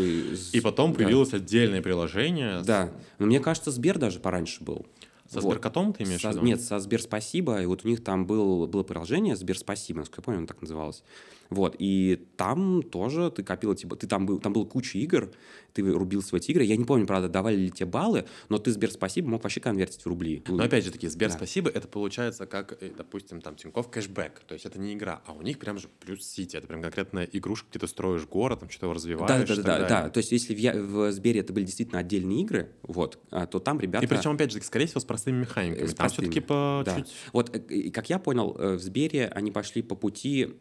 [0.57, 1.37] И потом появилось да.
[1.37, 2.62] отдельное приложение.
[2.62, 4.87] Да, но мне кажется, Сбер даже пораньше был.
[5.28, 5.50] Со вот.
[5.50, 6.46] Сберкотом ты имеешь со, в виду?
[6.46, 10.22] Нет, со Сбер Спасибо, и вот у них там был, было приложение Сбер Спасибо, насколько
[10.22, 11.04] я помню, оно так называлось.
[11.50, 15.30] Вот, и там тоже ты копил, типа, ты там был, там было куча игр,
[15.72, 16.64] ты рубился в эти игры.
[16.64, 20.02] Я не помню, правда, давали ли тебе баллы, но ты Сбер Спасибо мог вообще конвертить
[20.02, 20.42] в рубли.
[20.48, 21.37] Но опять же таки, Сбер да.
[21.37, 24.40] Спасибо, это получается как, э, допустим, там Тинькофф кэшбэк.
[24.46, 26.56] То есть это не игра, а у них прям же плюс сити.
[26.56, 29.48] Это прям конкретная игрушка, где ты строишь город, там что-то развиваешь.
[29.48, 30.11] Да, да, да, да, да.
[30.11, 33.80] То есть если в, в Сбере это были действительно отдельные игры, вот, а, то там
[33.80, 34.04] ребята...
[34.04, 35.87] И причем, опять же, скорее всего, с простыми механиками.
[35.87, 36.96] С там все-таки по да.
[36.96, 37.14] чуть...
[37.32, 40.56] Вот, э, как я понял, э, в Сбере они пошли по пути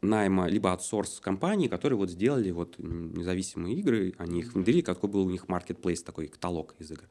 [0.00, 5.26] найма либо аутсорс компании, которые вот сделали вот независимые игры, они их внедрили, какой был
[5.26, 7.04] у них marketplace, такой каталог из игр.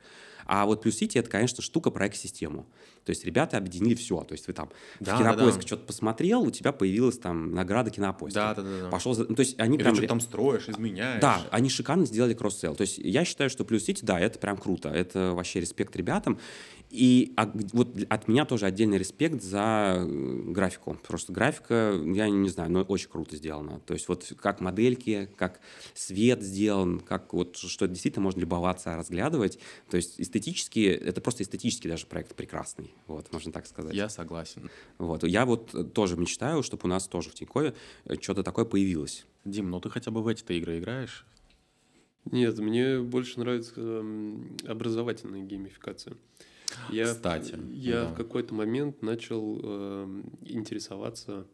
[0.47, 2.65] А вот Plus City— это, конечно, штука про экосистему.
[3.03, 4.21] То есть ребята объединили все.
[4.23, 4.69] То есть вы там
[4.99, 5.67] да, в Кинопоиск да, да.
[5.67, 8.39] что-то посмотрел, у тебя появилась там награда Кинопоиска.
[8.39, 8.81] Да, да, да.
[8.83, 8.89] да.
[8.89, 9.95] Пошел, ну, то есть они Или прям...
[9.95, 11.21] что там строишь, изменяешь.
[11.21, 12.75] Да, они шикарно сделали кросс-селл.
[12.75, 14.89] То есть я считаю, что Plus City, да, это прям круто.
[14.89, 16.39] Это вообще респект ребятам.
[16.89, 20.97] И а, вот от меня тоже отдельный респект за графику.
[21.05, 23.81] Просто графика, я не знаю, но очень круто сделана.
[23.81, 25.59] То есть вот как модельки, как
[25.93, 29.59] свет сделан, как вот что действительно можно любоваться, разглядывать.
[29.89, 33.93] То есть эстетически, это просто эстетически даже проект прекрасный, вот, можно так сказать.
[33.93, 34.69] Я согласен.
[34.97, 37.73] Вот, я вот тоже мечтаю, чтобы у нас тоже в Тинькове
[38.05, 39.25] э, что-то такое появилось.
[39.43, 41.25] Дим, ну ты хотя бы в эти-то игры играешь?
[42.31, 44.03] Нет, мне больше нравится
[44.69, 46.15] образовательная геймификация.
[46.89, 47.55] Я, Кстати.
[47.71, 48.07] Я да.
[48.09, 51.47] в какой-то момент начал э, интересоваться,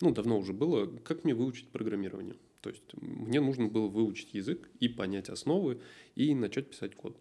[0.00, 2.36] ну, давно уже было, как мне выучить программирование.
[2.60, 5.80] То есть мне нужно было выучить язык и понять основы,
[6.14, 7.16] и начать писать код.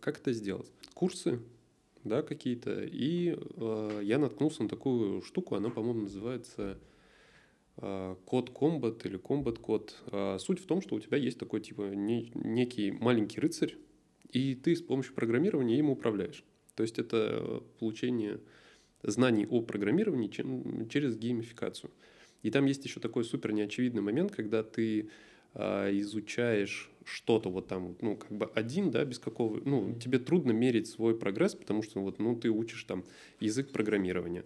[0.00, 0.70] Как это сделать?
[0.94, 1.40] Курсы,
[2.04, 2.84] да, какие-то.
[2.84, 6.78] И э, я наткнулся на такую штуку, она, по-моему, называется
[7.78, 9.96] э, код комбат или комбат код.
[10.12, 13.76] Э, суть в том, что у тебя есть такой типа не, некий маленький рыцарь,
[14.30, 16.44] и ты с помощью программирования им управляешь.
[16.74, 18.40] То есть это получение
[19.02, 20.28] знаний о программировании
[20.88, 21.90] через геймификацию.
[22.42, 25.10] И там есть еще такой супер неочевидный момент, когда ты
[25.54, 30.52] э, изучаешь что-то вот там, ну, как бы один, да, без какого, ну, тебе трудно
[30.52, 33.04] мерить свой прогресс, потому что вот, ну, ты учишь там
[33.40, 34.44] язык программирования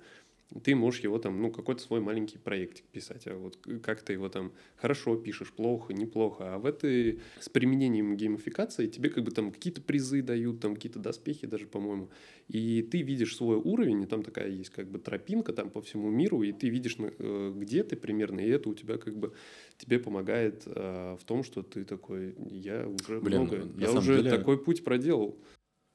[0.62, 4.28] ты можешь его там, ну, какой-то свой маленький проектик писать, а вот как ты его
[4.28, 9.50] там хорошо пишешь, плохо, неплохо, а в этой с применением геймификации тебе как бы там
[9.50, 12.10] какие-то призы дают, там какие-то доспехи даже, по-моему,
[12.48, 16.10] и ты видишь свой уровень, и там такая есть как бы тропинка там по всему
[16.10, 19.32] миру, и ты видишь, э, где ты примерно, и это у тебя как бы
[19.76, 24.30] тебе помогает э, в том, что ты такой, я уже Блин, много, я уже деле...
[24.30, 25.38] такой путь проделал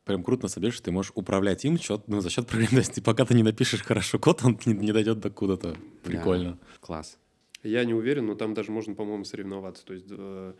[0.09, 3.01] прям круто на самом деле, что ты можешь управлять им счет, ну, за счет ты,
[3.01, 5.77] пока ты не напишешь хорошо код, он не, не дойдет до куда-то.
[6.03, 6.53] Прикольно.
[6.53, 7.19] Да, класс.
[7.61, 9.85] Я не уверен, но там даже можно, по-моему, соревноваться.
[9.85, 10.53] То есть э,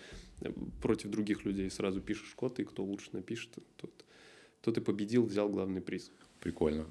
[0.82, 3.92] против других людей сразу пишешь код, и кто лучше напишет, тот,
[4.62, 6.12] тот и победил, взял главный приз.
[6.40, 6.86] Прикольно.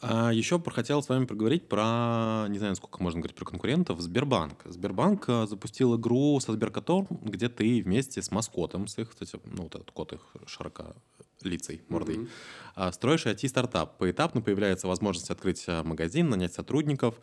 [0.00, 4.62] А еще хотел с вами поговорить про, не знаю, сколько можно говорить про конкурентов, Сбербанк.
[4.66, 9.62] Сбербанк э, запустил игру со Сберкотом, где ты вместе с маскотом, с их, кстати, ну,
[9.62, 10.94] вот этот кот их широко
[11.42, 12.28] лицей, мордой.
[12.76, 12.92] Mm-hmm.
[12.92, 13.98] Строишь IT-стартап.
[13.98, 17.16] Поэтапно появляется возможность открыть а, магазин, нанять сотрудников.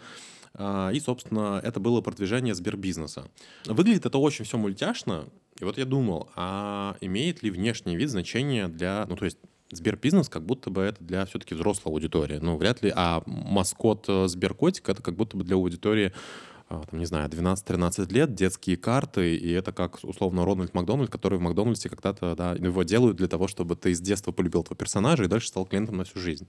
[0.54, 3.28] А, и, собственно, это было продвижение Сбербизнеса.
[3.65, 5.25] Выглядит это очень все мультяшно.
[5.60, 9.06] И вот я думал, а имеет ли внешний вид значение для...
[9.08, 9.38] Ну, то есть
[9.71, 12.38] Сбербизнес как будто бы это для все-таки взрослой аудитории.
[12.38, 12.91] Ну, вряд ли.
[12.95, 18.12] А маскот э, Сберкотик это как будто бы для аудитории а, там, не знаю, 12-13
[18.12, 22.84] лет, детские карты, и это как, условно, Рональд Макдональд, который в Макдональдсе когда-то, да, его
[22.84, 26.04] делают для того, чтобы ты с детства полюбил этого персонажа и дальше стал клиентом на
[26.04, 26.47] всю жизнь.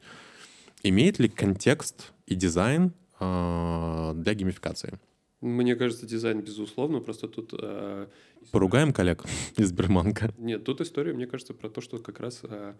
[0.83, 4.98] Имеет ли контекст и дизайн э, для геймификации?
[5.40, 7.52] Мне кажется, дизайн, безусловно, просто тут...
[7.61, 8.07] э,
[8.52, 9.24] Поругаем коллег
[9.57, 10.33] из Сбербанка.
[10.38, 12.74] Нет, тут история, мне кажется, про то, что как раз э,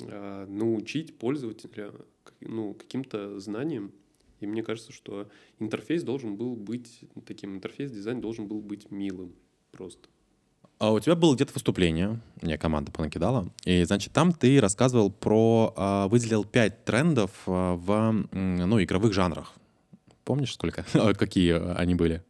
[0.00, 1.92] э, научить пользователя
[2.40, 3.92] ну, каким-то знаниям.
[4.40, 9.34] И мне кажется, что интерфейс должен был быть таким, интерфейс-дизайн должен был быть милым
[9.72, 10.08] просто.
[10.78, 15.74] А у тебя было где-то выступление, мне команда понакидала, и, значит, там ты рассказывал про,
[15.76, 19.54] а, выделил пять трендов а, в, ну, игровых жанрах.
[20.24, 20.84] Помнишь, сколько?
[21.18, 22.22] Какие они были?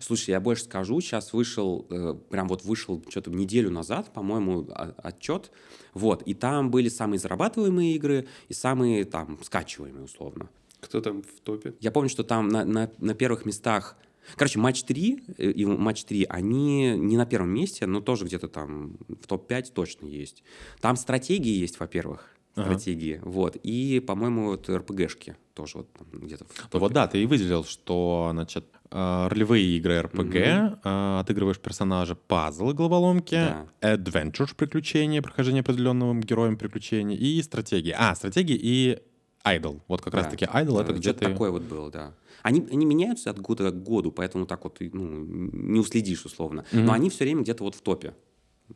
[0.00, 5.50] Слушай, я больше скажу, сейчас вышел, э, прям вот вышел что-то неделю назад, по-моему, отчет,
[5.94, 10.48] вот, и там были самые зарабатываемые игры и самые там скачиваемые, условно.
[10.82, 11.74] Кто там в топе?
[11.80, 13.96] Я помню, что там на, на, на первых местах,
[14.36, 18.48] короче, матч 3 э, и матч 3, они не на первом месте, но тоже где-то
[18.48, 20.42] там в топ-5 точно есть.
[20.80, 22.74] Там стратегии есть, во-первых, Ага.
[22.74, 27.22] стратегии, вот, и, по-моему, вот РПГшки тоже вот там где-то в Ну вот да, ты
[27.22, 33.66] и выделил, что, значит, а, ролевые игры RPG, а, отыгрываешь персонажа, пазлы, головоломки, Да.
[33.80, 37.94] adventure, приключения, прохождение определенным героем приключений и стратегии.
[37.96, 38.98] А, стратегии и
[39.44, 39.80] idle.
[39.88, 40.20] Вот как Да.
[40.20, 41.32] раз-таки idle— это Да, где что-то ты...
[41.32, 42.14] такое вот было, да.
[42.42, 46.64] Они, они меняются от года к году, поэтому так вот ну, не уследишь условно.
[46.72, 46.84] Мгм.
[46.86, 48.14] Но они все время где-то вот в топе,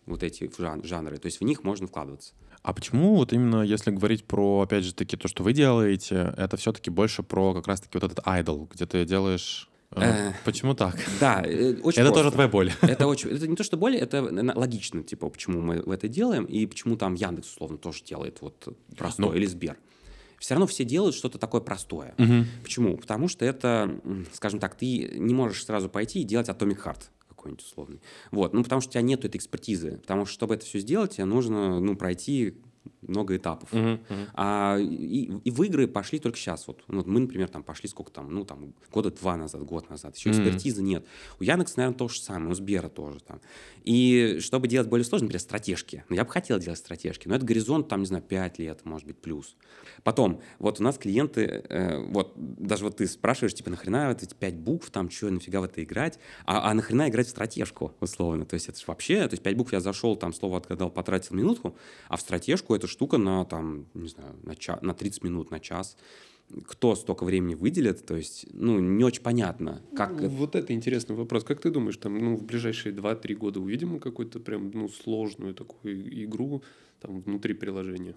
[0.07, 1.17] вот эти жан- жанры.
[1.19, 2.33] То есть в них можно вкладываться.
[2.63, 6.57] А почему вот именно, если говорить про, опять же таки, то, что вы делаете, это
[6.57, 9.69] все-таки больше про как раз-таки вот этот idle, где ты делаешь...
[9.93, 10.97] э, Э, Почему так?
[11.21, 12.15] Да, э, очень Это просто.
[12.15, 12.73] тоже твоя боль.
[12.83, 14.21] Это очень, это не то, что более, это
[14.57, 19.29] логично, типа, почему мы это делаем, и почему там Яндекс, условно, тоже делает вот простое,
[19.29, 19.35] Ну.
[19.35, 19.77] или Сбер.
[20.39, 22.15] Все равно все делают что-то такое простое.
[22.19, 22.47] Мгм.
[22.63, 22.97] Почему?
[22.97, 24.01] Потому что это,
[24.33, 28.01] скажем так, ты не можешь сразу пойти и делать Atomic Heart какой-нибудь условный.
[28.31, 29.99] Вот, ну, потому что у тебя нет этой экспертизы.
[30.03, 32.57] Потому что, чтобы это все сделать, тебе нужно, ну, пройти
[33.09, 33.73] много этапов.
[33.73, 34.29] Мгм, мгм.
[34.35, 36.67] А, и, и в игры пошли только сейчас.
[36.67, 36.83] Вот.
[36.89, 40.17] Ну, вот мы, например, там пошли сколько там, ну, там, года два назад, год назад.
[40.17, 40.39] Еще Мгм.
[40.39, 41.07] экспертизы нет.
[41.41, 43.41] У Яндекса, наверное, то же самое, у Сбера тоже там.
[43.85, 46.05] И чтобы делать более сложно, например, стратежки.
[46.09, 49.07] Ну, я бы хотел делать стратежки, но это горизонт, там, не знаю, 5 лет, может
[49.07, 49.57] быть, плюс.
[50.03, 54.35] Потом, вот у нас клиенты, э, вот, даже вот ты спрашиваешь, типа, нахрена вот эти
[54.35, 56.19] 5 букв, там, что, нафига в это играть?
[56.45, 58.45] А, а нахрена играть в стратежку, условно?
[58.45, 61.37] То есть это же вообще, то есть 5 букв я зашел, там, слово отгадал, потратил
[61.37, 61.77] минутку,
[62.09, 65.61] а в стратежку эта штука на, там, не знаю, на, ча- на 30 минут, на
[65.61, 65.97] час.
[66.69, 70.21] Кто столько времени выделит, то есть, ну, не очень понятно, как...
[70.23, 71.45] Ну, Вот это интересный вопрос.
[71.45, 76.25] Как ты думаешь, там, ну, в ближайшие 2-3 года увидим какую-то прям, ну, сложную такую
[76.25, 76.63] игру
[77.01, 78.15] там внутри приложения?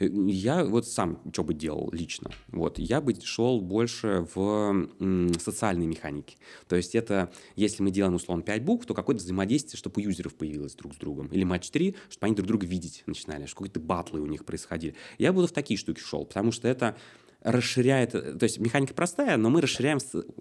[0.00, 2.30] Э, Я вот сам что бы делал лично.
[2.48, 6.36] Вот, я бы шел больше в м, социальные механики.
[6.68, 10.34] То есть это, если мы делаем, условно, 5 букв, то какое-то взаимодействие, чтобы у юзеров
[10.34, 11.26] появилось друг с другом.
[11.28, 14.94] Или матч 3, чтобы они друг друга видеть начинали, чтобы какие-то батлы у них происходили.
[15.18, 16.96] Я буду в такие штуки шел, потому что это
[17.44, 19.98] расширяет, то есть механика простая, но мы расширяем,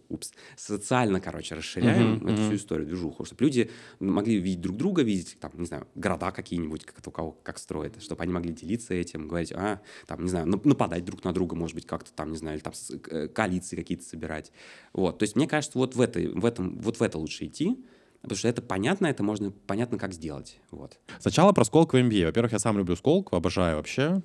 [0.10, 2.46] упс, социально, короче, расширяем Мгм, эту мгм.
[2.46, 6.86] всю историю, движуху, чтобы люди могли видеть друг друга, видеть, там, не знаю, города какие-нибудь,
[6.86, 10.48] как у кого как строят, чтобы они могли делиться этим, говорить, а, там, не знаю,
[10.48, 12.74] нап- нападать друг на друга, может быть, как-то там, не знаю, или там
[13.12, 14.52] э, коалиции какие-то собирать.
[14.94, 17.78] Вот, то есть мне кажется, вот в, этой, в этом, вот в это лучше идти,
[18.22, 20.98] потому что это понятно, это можно понятно, как сделать, вот.
[21.20, 22.28] Сначала про Сколково MBA.
[22.28, 24.22] Во-первых, я сам люблю Сколково, обожаю вообще.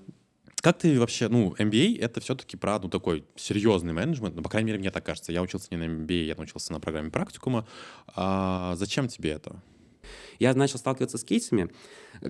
[0.60, 4.68] Как ты вообще, ну, MBA— это все-таки про, ну, такой серьезный менеджмент, ну, по крайней
[4.68, 5.32] мере, мне так кажется.
[5.32, 7.66] Я учился не на MBA, я научился на программе практикума.
[8.14, 9.62] А зачем тебе это?
[10.38, 11.70] Я начал сталкиваться с кейсами,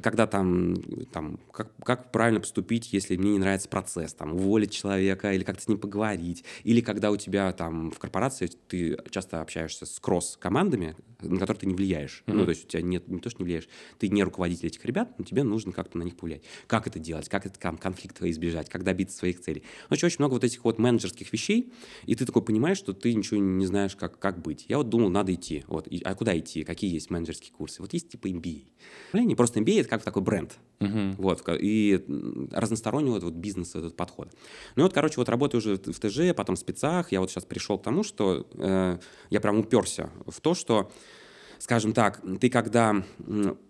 [0.03, 0.77] когда там,
[1.13, 5.63] там как, как правильно поступить, если мне не нравится процесс, там, уволить человека или как-то
[5.63, 10.97] с ним поговорить, или когда у тебя там в корпорации ты часто общаешься с кросс-командами,
[11.21, 12.23] на которые ты не влияешь.
[12.27, 12.45] Ну, Мгм.
[12.45, 13.69] то есть у тебя нет, не то, что не влияешь,
[13.99, 16.43] ты не руководитель этих ребят, но тебе нужно как-то на них повлиять.
[16.67, 19.63] Как это делать, как это, там, конфликта избежать, как добиться своих целей.
[19.91, 21.73] Ну, очень много вот этих вот менеджерских вещей,
[22.07, 24.67] и ты такой понимаешь, что ты ничего не знаешь, как, как быть.
[24.69, 25.65] Я вот думал, надо идти.
[25.67, 25.87] Вот.
[25.89, 26.63] И- а куда идти?
[26.65, 27.83] Какие есть менеджерские курсы?
[27.83, 28.65] Вот есть типа MBA.
[29.13, 30.59] Не просто MBA, это как такой бренд.
[30.81, 31.13] Мгм.
[31.19, 32.05] Вот, и
[32.53, 34.29] разносторонний вот, вот бизнес этот подход.
[34.77, 37.45] Ну и вот, короче, вот работаю уже в ТЖ, потом в спецах, я вот сейчас
[37.45, 38.99] пришел к тому, что э,
[39.31, 40.91] я прям уперся в то, что,
[41.59, 43.03] скажем так, ты когда,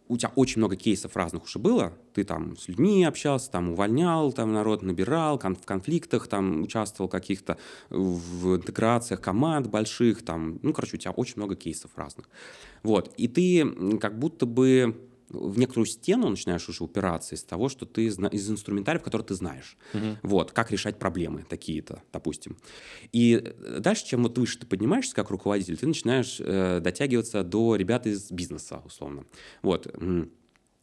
[0.09, 4.33] у тебя очень много кейсов разных уже было, ты там с людьми общался, там увольнял,
[4.33, 7.59] там народ набирал, кон- в конфликтах там участвовал каких-то,
[7.90, 12.29] в интеграциях команд больших, там, ну, короче, у тебя очень много кейсов разных.
[12.83, 14.96] Вот, и ты как будто бы
[15.29, 19.77] в некоторую стену начинаешь уже упираться из того, что ты из инструментариев, которые ты знаешь.
[19.93, 20.19] Мгм.
[20.23, 22.57] Вот, как решать проблемы такие-то, допустим.
[23.12, 27.77] И э, дальше, чем вот выше ты поднимаешься как руководитель, ты начинаешь э, дотягиваться до
[27.77, 29.25] ребят из бизнеса, условно.
[29.62, 29.87] Вот.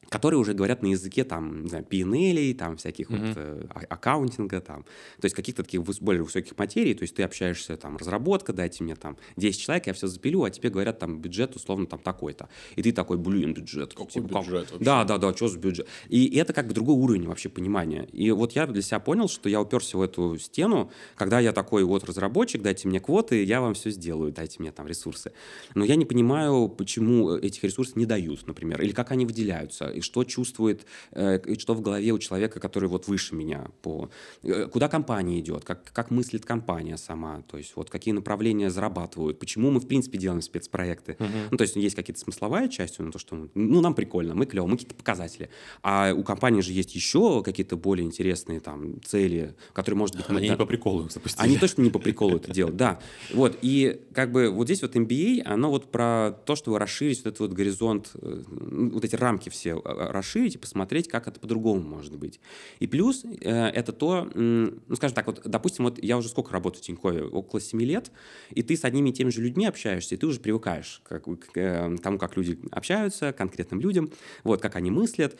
[0.09, 3.27] Которые уже говорят на языке там, не знаю, PNL, там всяких Мгм.
[3.27, 4.83] вот э, а- аккаунтинга, там,
[5.19, 8.95] то есть каких-то таких более высоких материй, то есть ты общаешься там, разработка, дайте мне
[8.95, 12.49] там 10 человек, я все запилю, а тебе говорят там бюджет условно там такой-то.
[12.75, 13.93] И ты такой, блин, бюджет.
[13.93, 14.43] Какой типа, как?
[14.43, 14.85] бюджет вообще?
[14.85, 15.87] Да, да, да, что за бюджет?
[16.09, 18.07] И это как бы другой уровень вообще понимания.
[18.11, 21.83] И вот я для себя понял, что я уперся в эту стену, когда я такой
[21.83, 25.31] вот разработчик, дайте мне квоты, я вам все сделаю, дайте мне там ресурсы.
[25.73, 30.01] Но я не понимаю, почему этих ресурсов не дают, например, или как они выделяются, и
[30.01, 34.09] что чувствует, э, и что в голове у человека, который вот выше меня, по,
[34.43, 39.39] э, куда компания идет, как, как мыслит компания сама, то есть вот какие направления зарабатывают,
[39.39, 41.17] почему мы в принципе делаем спецпроекты.
[41.51, 44.45] Ну, то есть есть какие-то смысловая часть, ну, то, что мы- ну, нам прикольно, мы
[44.45, 45.49] клево, мы какие-то показатели.
[45.81, 50.37] А у компании же есть еще какие-то более интересные там цели, которые, может быть, мы-
[50.37, 51.43] Они да, не по приколу запустили.
[51.45, 52.99] они точно не по приколу это делают, да.
[53.33, 57.27] Вот, и как бы вот здесь вот MBA, оно вот про то, чтобы расширить вот
[57.27, 62.17] этот вот горизонт, э, вот эти рамки все расширить и посмотреть, как это по-другому может
[62.17, 62.39] быть.
[62.79, 66.81] И плюс э, это то, ну, скажем так, вот, допустим, вот я уже сколько работаю
[66.81, 67.23] в Тинькове?
[67.23, 68.11] Около 7 лет,
[68.49, 71.37] и ты с одними и теми же людьми общаешься, и ты уже привыкаешь как, бы
[71.37, 74.11] к э, тому, как люди общаются, к конкретным людям,
[74.43, 75.37] вот, как они мыслят.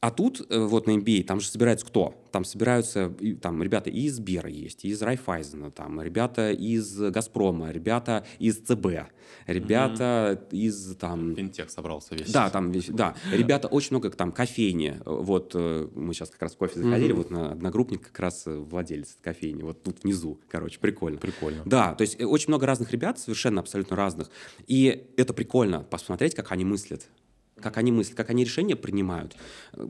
[0.00, 2.14] А тут, э, вот на MBA, там же собираются кто?
[2.32, 7.70] Там собираются там ребята и из Сбера есть, и из Райфайзена, там ребята из Газпрома,
[7.70, 9.10] ребята из ЦБ,
[9.46, 11.34] ребята из там...
[11.34, 12.32] Финтех собрался весь.
[12.32, 15.00] Да, там, весь- да, ребята очень много там кофейни.
[15.04, 18.56] Вот э, мы сейчас как раз в кофе заходили, вот на одногруппник как раз э,
[18.56, 21.18] владелец кофейни, вот тут внизу, короче, прикольно.
[21.18, 21.62] Прикольно.
[21.66, 24.30] Да, то есть очень много разных ребят, совершенно абсолютно разных.
[24.66, 27.06] И это прикольно, посмотреть, как они мыслят.
[27.60, 29.36] Как они мыслят, как они решения принимают,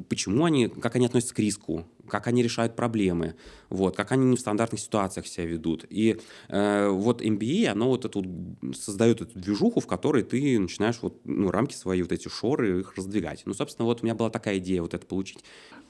[0.09, 3.37] почему они, как они относятся к риску, как они решают проблемы,
[3.71, 5.87] вот, как они не в стандартных ситуациях себя ведут.
[5.89, 8.25] И э, вот MBA, оно вот эту,
[8.75, 12.95] создает эту движуху, в которой ты начинаешь вот, ну, рамки свои, вот эти шоры, их
[12.97, 13.43] раздвигать.
[13.47, 15.39] Ну, собственно, вот у меня была такая идея вот это получить.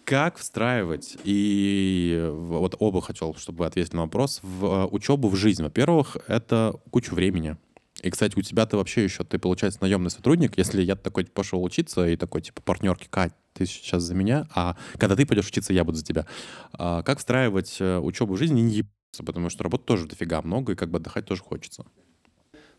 [0.04, 5.36] Как встраивать, и вот оба хотел, чтобы вы ответили на вопрос, в э, учебу в
[5.36, 5.62] жизнь?
[5.62, 7.56] Во-первых, это кучу времени.
[8.02, 10.56] И, кстати, у тебя ты вообще еще, ты, получается, наемный сотрудник.
[10.56, 14.76] Если я такой пошел учиться и такой, типа, партнерки, Кать, ты сейчас за меня, а
[14.96, 16.26] когда ты пойдешь учиться, я буду за тебя.
[16.72, 20.40] А как встраивать э, учебу в жизнь и не ебаться, потому что работы тоже дофига
[20.42, 21.84] много, и как бы отдыхать тоже хочется.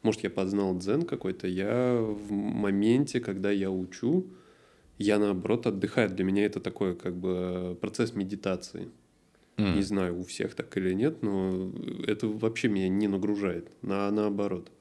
[0.02, 1.48] Может, я познал дзен какой-то.
[1.48, 4.26] Я в моменте, когда я учу,
[4.98, 6.10] я наоборот отдыхаю.
[6.10, 8.90] Для меня это такой как бы процесс медитации.
[9.58, 9.76] М.
[9.76, 11.72] Не знаю, у всех так или нет, но
[12.08, 13.70] это вообще меня не нагружает.
[13.84, 14.72] На, наоборот.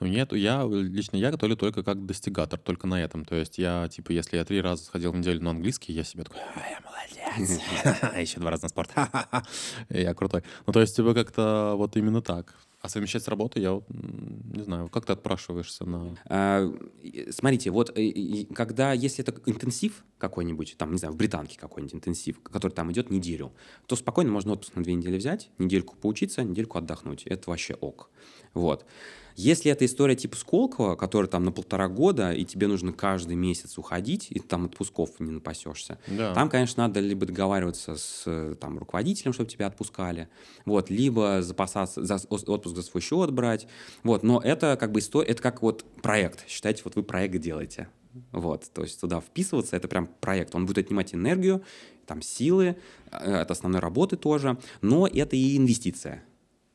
[0.00, 3.24] Ну нет, я лично я готовлю только как достигатор, только на этом.
[3.24, 6.24] То есть я, типа, если я три раза сходил в неделю на английский, я себе
[6.24, 7.60] такой, «А, я молодец.
[8.16, 8.90] Еще два раза на спорт.
[9.88, 10.42] Я крутой.
[10.66, 12.54] Ну то есть, типа, как-то вот именно так.
[12.84, 16.18] А совмещать с работой я вот, не знаю, как ты отпрашиваешься на...
[16.26, 16.70] А,
[17.30, 22.42] Смотрите, вот э, когда, если это интенсив какой-нибудь, там, не знаю, в британке какой-нибудь интенсив,
[22.42, 23.54] который там идет неделю,
[23.86, 27.22] то спокойно можно отпуск на две недели взять, недельку поучиться, недельку отдохнуть.
[27.22, 28.10] Это вообще ок.
[28.52, 28.84] Вот.
[29.36, 33.78] Если это история типа Сколково, которая там на полтора года, и тебе нужно каждый месяц
[33.78, 36.32] уходить, и там отпусков не напасешься, Да.
[36.34, 40.28] там, конечно, надо либо договариваться с э, там, руководителем, чтобы тебя отпускали,
[40.64, 43.66] вот, либо запасаться, за, отпуск за свой счет брать.
[44.04, 46.48] Вот, но это как бы история, это как вот проект.
[46.48, 47.88] Считайте, вот вы проект делаете.
[48.30, 50.54] Вот, то есть туда вписываться, это прям проект.
[50.54, 51.64] Он будет отнимать энергию,
[52.06, 52.76] там, силы,
[53.10, 56.22] э, от основной работы тоже, но это и инвестиция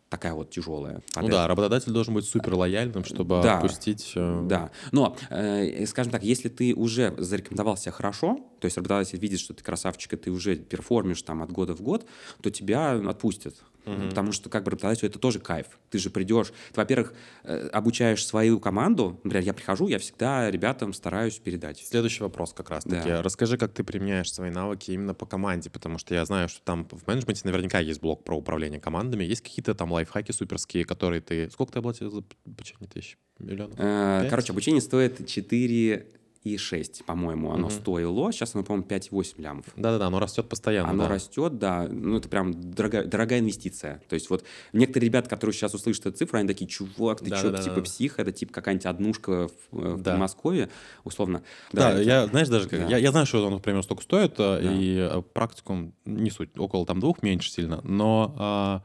[0.10, 1.02] такая вот тяжелая.
[1.14, 3.58] под Ну да, работодатель должен быть супер лояльным, чтобы Да.
[3.58, 4.12] отпустить...
[4.16, 9.20] э, Да, но, э, скажем так, если ты уже зарекомендовал себя хорошо, то есть работодатель
[9.20, 12.06] видит, что ты красавчик, и ты уже перформишь там от года в год,
[12.42, 13.56] то тебя отпустят.
[13.86, 15.68] Потому что как бы работодателю это тоже кайф.
[15.90, 17.14] Ты же придешь, ты, во-первых,
[17.44, 19.20] э, обучаешь свою команду.
[19.24, 21.80] Например, я прихожу, я всегда ребятам стараюсь передать.
[21.80, 23.10] Следующий вопрос как раз-таки.
[23.10, 23.22] Да.
[23.22, 26.88] Расскажи, как ты применяешь свои навыки именно по команде, потому что я знаю, что там
[26.88, 29.24] в менеджменте наверняка есть блок про управление командами.
[29.24, 31.50] Есть какие-то там лайфхаки суперские, которые ты...
[31.50, 33.18] Сколько ты оплатил за обучение тысяч?
[33.40, 33.76] Миллионов?
[33.80, 34.28] Э?
[34.30, 37.70] Короче, обучение стоит 4 и 6, по-моему, оно Мгм.
[37.72, 38.32] стоило.
[38.32, 39.66] Сейчас оно, по-моему, 5,8 лямов.
[39.76, 40.90] Да-да-да, оно растет постоянно.
[40.92, 41.10] Оно да.
[41.10, 41.88] растет, да.
[41.90, 44.02] Ну, это прям дорогая, дорогая инвестиция.
[44.08, 47.38] То есть вот некоторые ребята, которые сейчас услышат эту цифру, они такие, чувак, ты Да,
[47.38, 47.82] что, да, да, типа да.
[47.82, 50.12] псих, это типа какая-нибудь однушка в, э, в Да.
[50.12, 50.70] Подмосковье,
[51.04, 51.44] условно.
[51.74, 52.88] Да, это- я, знаешь, даже, как- Да.
[52.88, 54.74] я, я знаю, что он, например, столько стоит, э, Да.
[54.74, 58.82] и э, практикум не суть, около там двух, меньше сильно, но а,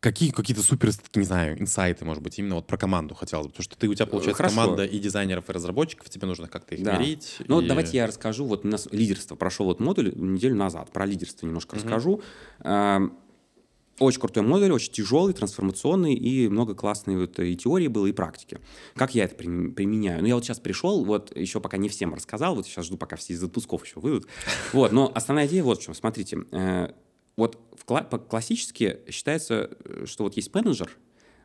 [0.00, 3.64] какие какие-то супер, не знаю, инсайты, может быть, именно вот про команду хотелось бы, потому
[3.64, 4.54] что ты, у тебя получается Хорошо.
[4.56, 6.98] команда и дизайнеров, и разработчиков, тебе нужно как-то их Да.
[6.98, 7.36] мерить.
[7.48, 8.44] Ну, и- давайте я расскажу.
[8.44, 9.34] Вот у нас лидерство.
[9.36, 10.90] Прошел вот модуль неделю назад.
[10.92, 11.84] Про лидерство немножко Мгм.
[11.84, 12.22] расскажу.
[12.60, 13.18] Эм,
[13.98, 18.60] очень крутой модуль, очень тяжелый, трансформационный, и много классной вот и теории было, и практики.
[18.94, 20.20] Как я это применяю?
[20.20, 23.16] Ну, я вот сейчас пришел, вот еще пока не всем рассказал, вот сейчас жду, пока
[23.16, 24.28] все из отпусков еще выйдут.
[24.72, 25.94] Вот, но основная идея вот в чем.
[25.94, 26.92] Смотрите, э,
[27.36, 27.58] вот
[28.28, 29.70] классически считается,
[30.04, 30.96] что вот есть менеджер,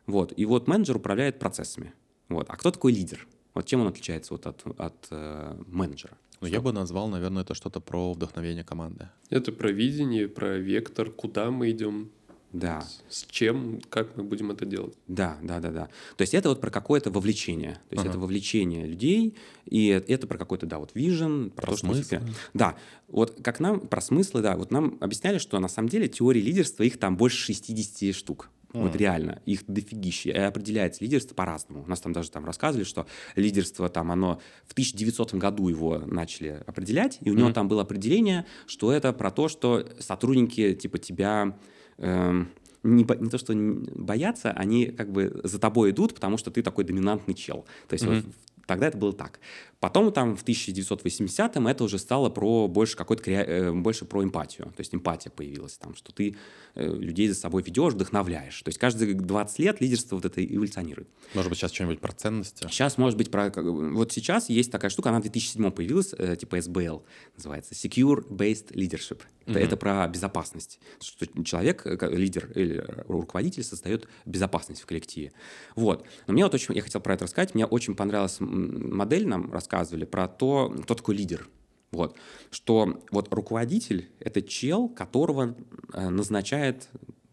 [0.06, 1.92] вот, и вот менеджер управляет процессами.
[2.28, 2.46] Вот.
[2.48, 3.26] А кто такой лидер?
[3.54, 6.16] Вот чем он отличается вот от, от э, менеджера?
[6.40, 9.08] Ну, я бы назвал, наверное, это что-то про вдохновение команды.
[9.30, 12.10] Это про видение, про вектор, куда мы идем.
[12.54, 12.86] Да.
[13.08, 14.94] С чем, как мы будем это делать.
[15.08, 15.88] Да, да, да, да.
[16.16, 17.74] То есть это вот про какое-то вовлечение.
[17.88, 18.10] То есть ага.
[18.10, 19.36] это вовлечение людей,
[19.66, 22.04] и это про какой-то, да, вот вижен, про, про то, смыслы.
[22.04, 22.22] что...
[22.54, 22.76] Да,
[23.08, 26.84] вот как нам, про смыслы, да, вот нам объясняли, что на самом деле теории лидерства,
[26.84, 28.50] их там больше 60 штук.
[28.72, 28.82] Mm.
[28.82, 30.30] Вот реально, их дофигища.
[30.30, 31.82] И определяется лидерство по-разному.
[31.82, 36.62] У нас там даже там рассказывали, что лидерство там, оно в 1900 году его начали
[36.66, 37.38] определять, и у mm.
[37.38, 41.56] него там было определение, что это про то, что сотрудники типа тебя
[41.98, 42.50] Эм,
[42.82, 46.84] не, не то, что боятся, они как бы за тобой идут, потому что ты такой
[46.84, 47.64] доминантный чел.
[47.88, 48.24] То есть mm-hmm.
[48.26, 48.34] вот
[48.66, 49.40] тогда это было так.
[49.84, 54.68] Потом там в 1980-м это уже стало про больше какой-то э, больше про эмпатию.
[54.68, 56.36] То есть эмпатия появилась там, что ты
[56.74, 58.62] э, людей за собой ведешь, вдохновляешь.
[58.62, 61.06] То есть каждые 20 лет лидерство вот это эволюционирует.
[61.34, 62.66] Может быть, сейчас что-нибудь про ценности?
[62.70, 63.52] Сейчас, может быть, про...
[63.54, 67.02] Вот сейчас есть такая штука, она в 2007 появилась, э, типа SBL
[67.36, 69.20] называется, Secure Based Leadership.
[69.44, 70.80] Это, mm это про безопасность.
[71.02, 75.32] Что человек, лидер или руководитель создает безопасность в коллективе.
[75.76, 76.06] Вот.
[76.26, 76.74] Но мне вот очень...
[76.74, 77.54] Я хотел про это рассказать.
[77.54, 81.48] Мне очень понравилась модель нам рассказать рассказывали про то, кто такой лидер.
[81.90, 82.16] Вот.
[82.50, 85.54] Что вот руководитель— это чел, которого
[85.92, 86.88] э, назначает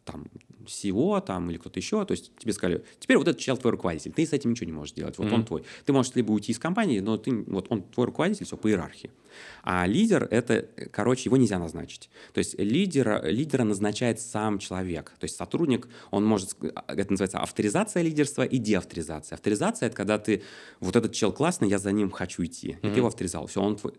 [0.06, 0.26] там,
[0.66, 4.12] SEO там, или кто-то еще, то есть тебе сказали, теперь вот этот чел твой руководитель,
[4.12, 5.34] ты с этим ничего не можешь делать, вот mm-hmm.
[5.34, 5.64] он твой.
[5.86, 9.10] Ты можешь либо уйти из компании, но ты, вот он твой руководитель, все по иерархии.
[9.64, 12.10] А лидер— это, короче, его нельзя назначить.
[12.34, 15.14] То есть лидера, лидера назначает сам человек.
[15.20, 16.56] То есть сотрудник, он может,
[16.88, 19.36] это называется авторизация лидерства и деавторизация.
[19.36, 20.44] Авторизация— это когда ты,
[20.80, 22.70] вот этот чел классный, я за ним хочу идти.
[22.70, 22.90] Mm-hmm.
[22.90, 23.94] И ты его авторизовал, все, он твой.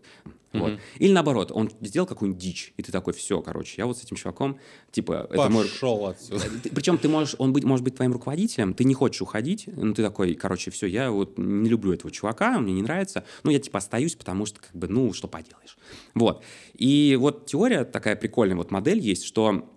[0.52, 0.60] Mm-hmm.
[0.60, 0.80] Вот.
[0.98, 4.16] Или наоборот, он сделал какую-нибудь дичь, и ты такой, все, короче, я вот с этим
[4.16, 4.58] чуваком,
[4.90, 5.26] типа...
[5.30, 6.10] Пошел это мой...
[6.10, 6.44] отсюда.
[6.74, 10.02] Причем ты можешь, он быть, может быть твоим руководителем, ты не хочешь уходить, но ты
[10.02, 13.78] такой, короче, все, я вот не люблю этого чувака, мне не нравится, ну, я типа
[13.78, 15.78] остаюсь, потому что, как бы, ну, что поделаешь.
[16.14, 16.42] Вот.
[16.74, 19.70] И вот теория такая прикольная, вот модель есть, что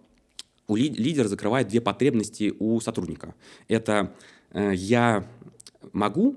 [0.67, 3.35] у ли, лидер закрывает две потребности у сотрудника.
[3.67, 4.15] Это
[4.51, 5.27] э, я
[5.93, 6.35] могу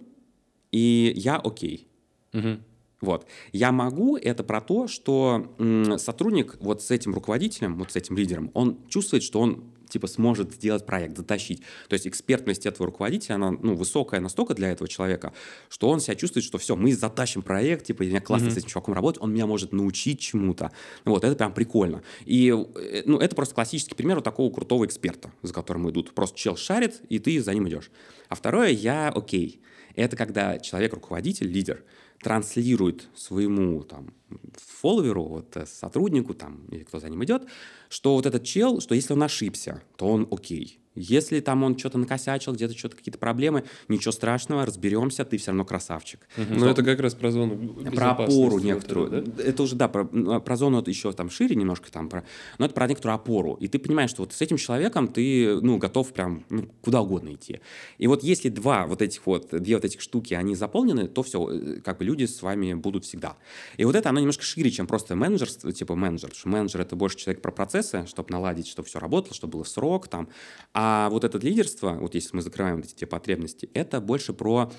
[0.70, 1.88] и я окей.
[2.34, 2.58] Угу.
[3.00, 3.26] Вот.
[3.52, 5.54] Я могу, это про то, что
[5.96, 10.54] сотрудник вот с этим руководителем, вот с этим лидером, он чувствует, что он типа сможет
[10.54, 11.62] сделать проект, затащить.
[11.88, 15.32] То есть экспертность этого руководителя, она ну, высокая настолько для этого человека,
[15.68, 18.50] что он себя чувствует, что все, мы затащим проект, типа, я классно mm-hmm.
[18.50, 20.70] с этим чуваком работать, он меня может научить чему-то.
[21.04, 22.02] Вот, это прям прикольно.
[22.24, 26.12] И, э, ну, это просто классический пример вот такого крутого эксперта, за которым идут.
[26.12, 27.90] Просто чел шарит, и ты за ним идешь.
[28.28, 29.60] А второе, я окей.
[29.94, 31.82] Это когда человек-руководитель, лидер,
[32.22, 34.14] транслирует своему там
[34.54, 37.46] фолловеру, вот, э, сотруднику там, или кто за ним идет,
[37.88, 40.78] что вот этот чел, что если он ошибся, то он окей.
[40.98, 45.64] Если там он что-то накосячил, где-то что-то какие-то проблемы, ничего страшного, разберемся, ты все равно
[45.64, 46.20] красавчик.
[46.36, 46.54] Угу.
[46.54, 49.10] Но это как раз про зону Про опору некоторую.
[49.10, 49.42] Вот это, да?
[49.42, 52.24] это уже, да, про, ну, про зону еще там шире немножко, там, про,
[52.58, 53.54] но это про некоторую опору.
[53.54, 57.34] И ты понимаешь, что вот с этим человеком ты, ну, готов прям ну, куда угодно
[57.34, 57.60] идти.
[57.98, 61.48] И вот если два вот этих вот, две вот этих штуки, они заполнены, то все,
[61.48, 63.36] э, как бы люди с вами будут всегда.
[63.76, 66.30] И вот это, оно немножко шире, чем просто менеджер, типа менеджер.
[66.30, 69.64] Потому что менеджер— это больше человек про процессы, чтобы наладить, чтобы все работало, чтобы было
[69.64, 70.28] в срок, там.
[70.74, 74.70] А вот это лидерство, вот если мы закрываем вот эти потребности, это больше про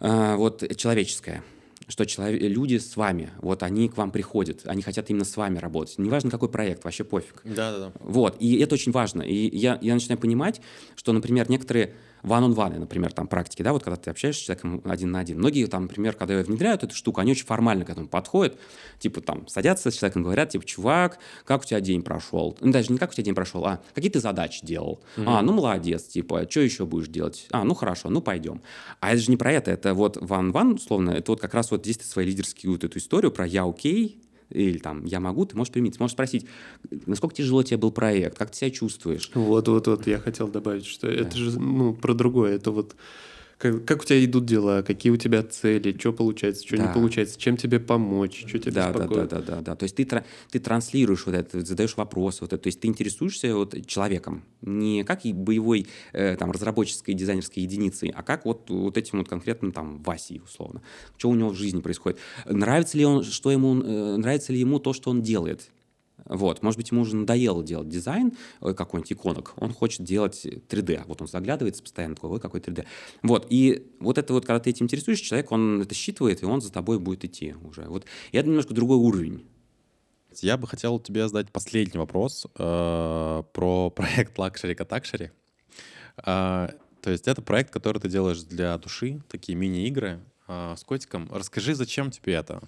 [0.00, 1.42] э, вот человеческое
[1.88, 5.58] что человек, люди с вами, вот они к вам приходят, они хотят именно с вами
[5.58, 5.96] работать.
[5.98, 7.40] Неважно, какой проект, вообще пофиг.
[7.44, 7.92] Да, да, да.
[8.00, 9.22] Вот, и это очень важно.
[9.22, 10.60] И я, я начинаю понимать,
[10.96, 11.94] что, например, некоторые
[12.28, 15.38] one-on-one, например, там практики, да, вот когда ты общаешься с человеком один на один.
[15.38, 18.58] Многие там, например, когда внедряют эту штуку, они очень формально к этому подходят,
[18.98, 22.56] типа там садятся с человеком, говорят, типа, чувак, как у тебя день прошел?
[22.60, 25.00] Ну, даже не как у тебя день прошел, а какие ты задачи делал?
[25.16, 25.24] Mm-hmm.
[25.26, 27.46] А, ну, молодец, типа, что еще будешь делать?
[27.50, 28.60] А, ну, хорошо, ну, пойдем.
[29.00, 31.82] А это же не про это, это вот one-one, условно, это вот как раз вот
[31.82, 35.56] здесь ты свою лидерскую вот эту историю про «я окей», или там «я могу», ты
[35.56, 35.94] можешь применить.
[35.96, 36.46] Ты можешь спросить,
[37.06, 39.30] насколько тяжело тебе был проект, как ты себя чувствуешь.
[39.34, 41.12] Вот-вот-вот, я хотел добавить, что да.
[41.12, 42.56] это же ну, про другое.
[42.56, 42.96] Это вот
[43.58, 46.86] как, как у тебя идут дела, какие у тебя цели, что получается, что да.
[46.86, 49.28] не получается, чем тебе помочь, что тебе да, беспокоит.
[49.28, 49.76] Да, да, да, да, да.
[49.76, 50.08] То есть ты,
[50.50, 55.02] ты транслируешь вот это, задаешь вопросы, вот это, то есть ты интересуешься вот человеком, не
[55.02, 59.72] как и боевой э, там разработческой дизайнерской единицей, а как вот, вот этим вот конкретным
[59.72, 60.80] там Васей условно.
[61.16, 62.18] Что у него в жизни происходит.
[62.46, 65.68] Нравится ли он, что ему, э, нравится ли ему то, что он делает?
[66.28, 71.04] Вот, может быть, ему уже надоело делать дизайн ой, какой-нибудь иконок, он хочет делать 3D.
[71.06, 72.86] Вот он заглядывается постоянно, такой, ой, какой 3D.
[73.22, 76.60] Вот, и вот это вот, когда ты этим интересуешься, человек, он это считывает, и он
[76.60, 77.82] за тобой будет идти уже.
[77.82, 79.46] Вот, и это немножко другой уровень.
[80.40, 85.30] Я бы хотел тебе задать последний вопрос э, про проект Luxury Catactuary.
[86.18, 86.68] Э,
[87.00, 91.28] то есть это проект, который ты делаешь для души, такие мини-игры э, с котиком.
[91.32, 92.60] Расскажи, зачем тебе это?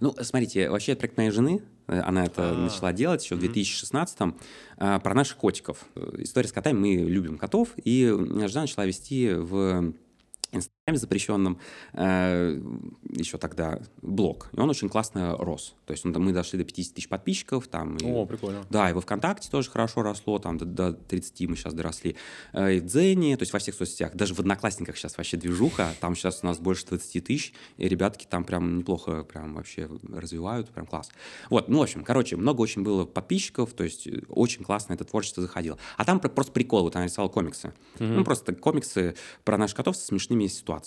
[0.00, 3.42] Ну, смотрите, вообще это проект моей жены, э, она это А, начала делать еще в
[3.42, 4.38] 2016-м,
[4.76, 5.84] а, про наших котиков.
[5.94, 9.92] Э, История с котами, мы любим котов, и жена начала вести в
[10.96, 11.58] запрещенном
[11.92, 12.60] э,
[13.10, 14.48] еще тогда блог.
[14.52, 15.74] И он очень классно рос.
[15.86, 17.68] То есть он, мы дошли до 50 тысяч подписчиков.
[17.68, 18.64] Там, и- О, прикольно.
[18.70, 22.16] да, и во ВКонтакте тоже хорошо росло, там до, до 30 мы сейчас доросли.
[22.52, 24.14] Э, И в Дзене, то есть во всех соцсетях.
[24.14, 25.92] Даже в Одноклассниках сейчас вообще движуха.
[26.00, 30.68] Там сейчас у нас больше 20 тысяч, и ребятки там прям неплохо прям вообще развивают,
[30.70, 31.10] прям класс.
[31.50, 35.42] Вот, ну, в общем, короче, много очень было подписчиков, то есть очень классно это творчество
[35.42, 35.78] заходило.
[35.96, 37.72] А там про- просто прикол, вот она рисовала комиксы.
[37.98, 39.14] Ну, просто комиксы
[39.44, 40.77] про наших котов со смешными ситуациями.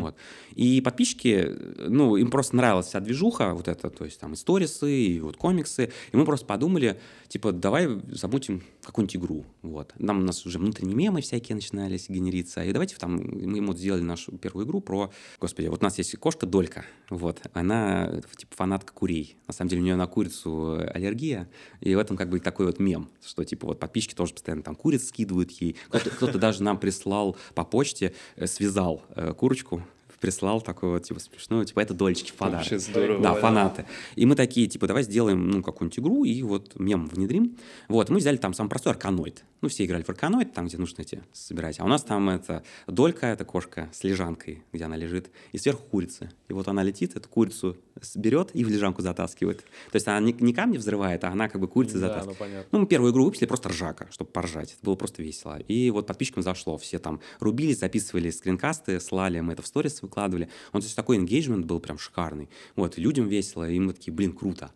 [0.00, 0.16] Вот.
[0.54, 1.48] И подписчики,
[1.88, 5.90] ну, им просто нравилась вся движуха, вот это, то есть там историсы и вот комиксы.
[6.12, 9.44] И мы просто подумали, типа, давай замутим какую-нибудь игру.
[9.62, 9.92] Вот.
[9.98, 12.64] Нам у нас уже внутренние мемы всякие начинались генериться.
[12.64, 16.16] И давайте там, мы ему сделали нашу первую игру про, господи, вот у нас есть
[16.16, 16.84] кошка Долька.
[17.10, 17.40] Вот.
[17.52, 19.36] Она, типа, фанатка курей.
[19.46, 21.48] На самом деле у нее на курицу аллергия.
[21.80, 24.74] И в этом как бы такой вот мем, что, типа, вот подписчики тоже постоянно там
[24.74, 25.76] куриц скидывают ей.
[25.88, 29.82] Кто-то, кто-то даже нам прислал по почте, э, связал э, курочку,
[30.22, 32.60] прислал такой вот, типа, смешную, типа, это дольчики в подарок.
[32.60, 33.20] Вообще здорово.
[33.20, 33.86] Да, фанаты.
[34.14, 37.58] И мы такие, типа, давай сделаем, ну, какую-нибудь игру и вот мем внедрим.
[37.88, 39.44] Вот, мы взяли там самый простой арканоид.
[39.62, 41.80] Ну, все играли в арканоид, там, где нужно эти собирать.
[41.80, 45.82] А у нас там это долька, это кошка с лежанкой, где она лежит, и сверху
[45.90, 46.30] курица.
[46.48, 47.76] И вот она летит, эту курицу
[48.14, 49.58] берет и в лежанку затаскивает.
[49.90, 52.38] То есть она не, не камни взрывает, а она как бы курицы Да, затаскивает.
[52.38, 52.68] ну понятно.
[52.72, 54.72] Ну, мы первую игру выпустили просто ржака, чтобы поржать.
[54.72, 55.58] Это было просто весело.
[55.58, 56.76] И вот подписчикам зашло.
[56.78, 60.48] Все там рубились, записывали скринкасты, слали, мы это в сторис выкладывали.
[60.72, 62.48] Он, то есть такой engagement был прям шикарный.
[62.76, 64.70] Вот, людям весело, и мы такие, блин, круто.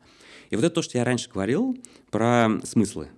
[0.50, 1.76] И вот это то, что я раньше говорил
[2.10, 3.08] про смыслы.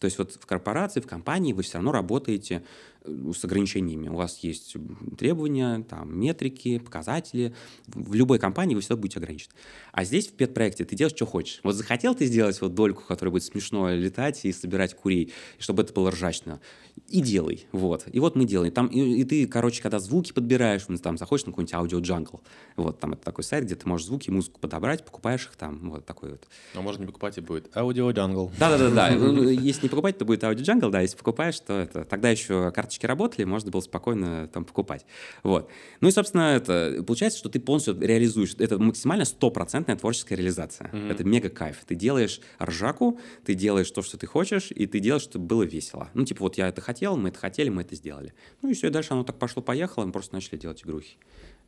[0.00, 2.62] То есть вот в корпорации, в компании вы все равно работаете
[3.04, 4.08] с ограничениями.
[4.08, 4.76] У вас есть
[5.18, 7.54] требования, там, метрики, показатели.
[7.86, 9.54] В любой компании вы всегда будете ограничены.
[9.92, 11.60] А здесь в пет-проекте ты делаешь, что хочешь.
[11.62, 15.82] Вот захотел ты сделать вот дольку, которая будет смешно летать и собирать курей, и чтобы
[15.82, 16.60] это было ржачно,
[17.08, 17.66] и делай.
[17.72, 18.04] Вот.
[18.12, 18.72] И вот мы делаем.
[18.72, 22.40] Там, и, и ты, короче, когда звуки подбираешь, ну, там заходишь на какой-нибудь аудио-джангл.
[22.76, 25.90] Вот, там это такой сайт, где ты можешь звуки, музыку подобрать, покупаешь их там.
[25.90, 26.46] Вот такой вот.
[26.74, 28.52] А можно не покупать и будет аудио джангл.
[28.58, 29.10] Да-да-да.
[29.10, 31.00] Ну, Если не покупать, то будет Jungle, да.
[31.00, 32.04] Если покупаешь, то это...
[32.04, 35.06] Тогда еще карточки работали, можно было спокойно там покупать.
[35.42, 35.70] Вот.
[36.00, 37.02] Ну и, собственно, это...
[37.06, 38.54] Получается, что ты полностью реализуешь.
[38.58, 40.90] Это максимально стопроцентная творческая реализация.
[40.92, 41.78] Это мега кайф.
[41.86, 46.08] Ты делаешь ржаку, ты делаешь то, что ты хочешь, и ты делаешь, чтобы было весело.
[46.14, 48.32] Ну, типа, вот я это хотел, мы это хотели, мы это сделали.
[48.62, 51.16] Ну и все, и дальше оно так пошло-поехало, мы просто начали делать игрухи.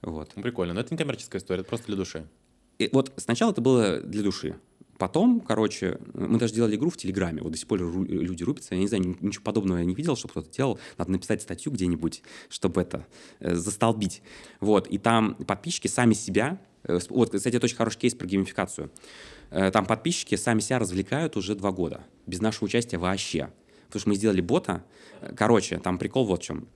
[0.03, 0.33] Вот.
[0.37, 0.75] Ну, прикольно.
[0.75, 2.27] Но это не коммерческая история, это просто для души.
[2.79, 4.57] И вот сначала это было для души.
[5.03, 7.43] Потом, короче, мы даже делали игру в Телеграме.
[7.43, 8.77] Вот до сих пор люди рубятся.
[8.77, 10.79] Я не знаю, ни- ничего подобного я не видел, чтобы кто-то делал.
[10.97, 13.05] Надо написать статью где-нибудь, чтобы это
[13.41, 14.23] э, застолбить.
[14.61, 14.87] Вот.
[14.87, 16.61] И там подписчики сами себя...
[16.85, 18.93] э, вот, кстати, это очень хороший кейс про геймификацию.
[19.51, 22.05] Э, Там подписчики сами себя развлекают уже два года.
[22.29, 23.51] Без нашего участия вообще.
[23.89, 24.85] Потому что мы сделали бота.
[25.21, 26.69] Э, Короче, там прикол вот в чем.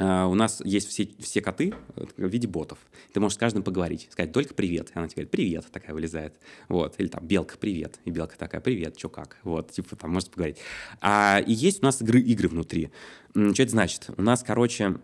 [0.00, 2.78] А, у нас есть все, все коты э, в виде ботов.
[3.12, 4.90] Ты можешь с каждым поговорить, сказать только привет.
[4.94, 6.40] И она тебе говорит, привет, такая вылезает.
[6.68, 6.94] Вот.
[6.98, 8.00] Или там белка, привет.
[8.06, 9.36] И белка такая, привет, чё как.
[9.42, 10.56] Вот, типа там может поговорить.
[11.00, 12.90] А, и есть у нас игры, игры внутри.
[13.32, 14.08] Что это значит?
[14.16, 14.96] У нас, короче,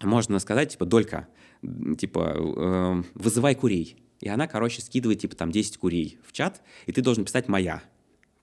[0.00, 1.26] можно сказать, типа, долька,
[1.98, 3.96] типа, э, вызывай курей.
[4.20, 7.82] И она, короче, скидывает, типа, там 10 курей в чат, и ты должен писать «моя».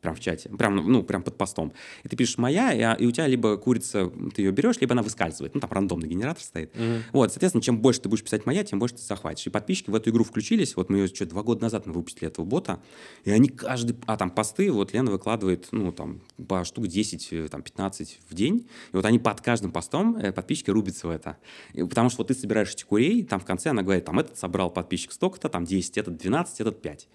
[0.06, 1.74] Прям в чате, прям, ну, прям под постом.
[2.04, 4.94] И ты пишешь «моя», и, а- и у тебя либо курица, ты ее берешь, либо
[4.94, 5.56] она выскальзывает.
[5.56, 6.72] Ну, там рандомный генератор стоит.
[7.12, 9.48] Вот, соответственно, чем больше ты будешь писать «моя», тем больше ты захватишь.
[9.48, 10.76] И подписчики в эту игру включились.
[10.76, 12.84] Вот мы ее, что, два года назад мы выпустили этого бота.
[13.24, 13.96] И они каждый...
[14.06, 18.36] А, там посты, вот Лена выкладывает, ну, там, по штук 10, э, там, 15 в
[18.36, 18.68] день.
[18.94, 21.38] И вот они под каждым постом, э, подписчики рубятся в это.
[21.74, 24.38] И потому что вот ты собираешь этих курей, там в конце она говорит, там, этот
[24.38, 27.08] собрал подписчик столько-то, там, 10, этот 12, этот 5.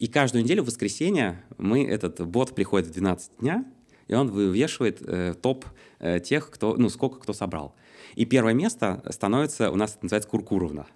[0.00, 3.66] И каждую неделю в воскресенье мы, этот бот приходит в 12 дня,
[4.08, 5.66] и он вывешивает э, топ
[5.98, 7.74] э, тех, кто, ну, сколько кто собрал.
[8.14, 10.86] И первое место становится, у нас это называется Куркуровна.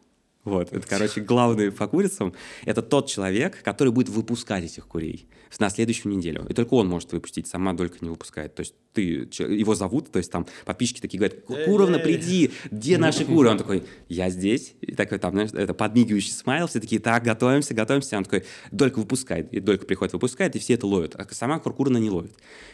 [0.44, 2.34] Вот, это, короче, главный по курицам.
[2.64, 5.26] Это тот человек, который будет выпускать этих курей
[5.58, 6.44] на следующую неделю.
[6.48, 8.54] И только он может выпустить, сама Долька не выпускает.
[8.54, 13.24] То есть ты, его зовут, то есть там подписчики такие говорят, Куровна, приди, где наши
[13.24, 13.50] куры?
[13.50, 14.74] Он такой, я здесь.
[14.80, 18.16] И такой там, знаешь, это подмигивающий смайл, все такие, так, готовимся, готовимся.
[18.18, 19.52] Он такой, Долька выпускает.
[19.52, 21.14] И Долька приходит, выпускает, и все это ловят.
[21.16, 22.32] А сама Куркурна не ловит.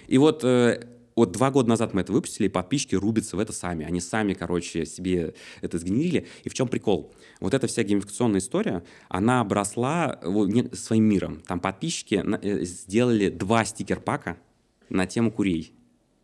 [0.08, 0.86] И вот э,
[1.16, 3.84] вот два года назад мы это выпустили, и подписчики рубятся в это сами.
[3.84, 6.26] Они сами, короче, себе это сгенерили.
[6.44, 7.12] И в чем прикол?
[7.40, 10.20] Вот эта вся геймификационная история, она обросла
[10.72, 11.40] своим миром.
[11.46, 14.36] Там подписчики э, сделали два стикер-пака
[14.88, 15.74] на тему курей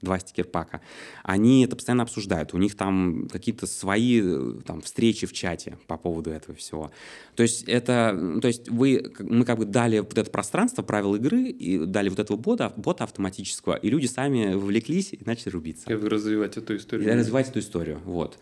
[0.06, 0.80] два стикер-пака,
[1.22, 2.54] они это постоянно обсуждают.
[2.54, 6.90] У них там какие-то свои э, там, встречи в чате по поводу этого всего.
[7.34, 11.48] То есть это, то есть вы, мы как бы дали вот это пространство правил игры
[11.48, 15.90] и дали вот этого бота, бота автоматического, и люди сами вовлеклись и начали рубиться.
[15.90, 17.12] И развивать эту историю.
[17.12, 18.38] И развивать эту историю, вот.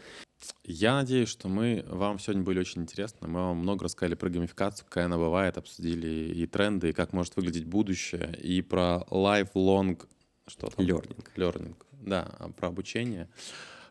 [0.65, 3.29] Я надеюсь, что мы вам сегодня были очень интересны.
[3.29, 7.37] Мы вам много рассказали про геймификацию, какая она бывает, обсудили и тренды, и как может
[7.37, 9.99] выглядеть будущее, и про lifelong
[10.47, 10.85] что там?
[10.85, 11.27] Learning.
[11.37, 13.29] Learning, да, а, про обучение.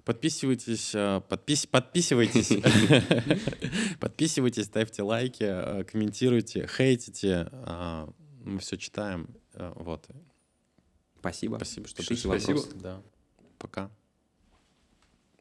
[0.06, 2.50] Подписывайтесь, э, подпис, подписывайтесь,
[4.00, 8.10] подписывайтесь, ставьте лайки, э, комментируйте, хейтите, а,
[8.44, 10.06] мы все читаем, э, вот.
[11.20, 11.56] Спасибо.
[11.56, 12.18] Спасибо, что пришли.
[12.18, 12.62] Спасибо.
[12.76, 13.02] Да.
[13.58, 13.90] Пока.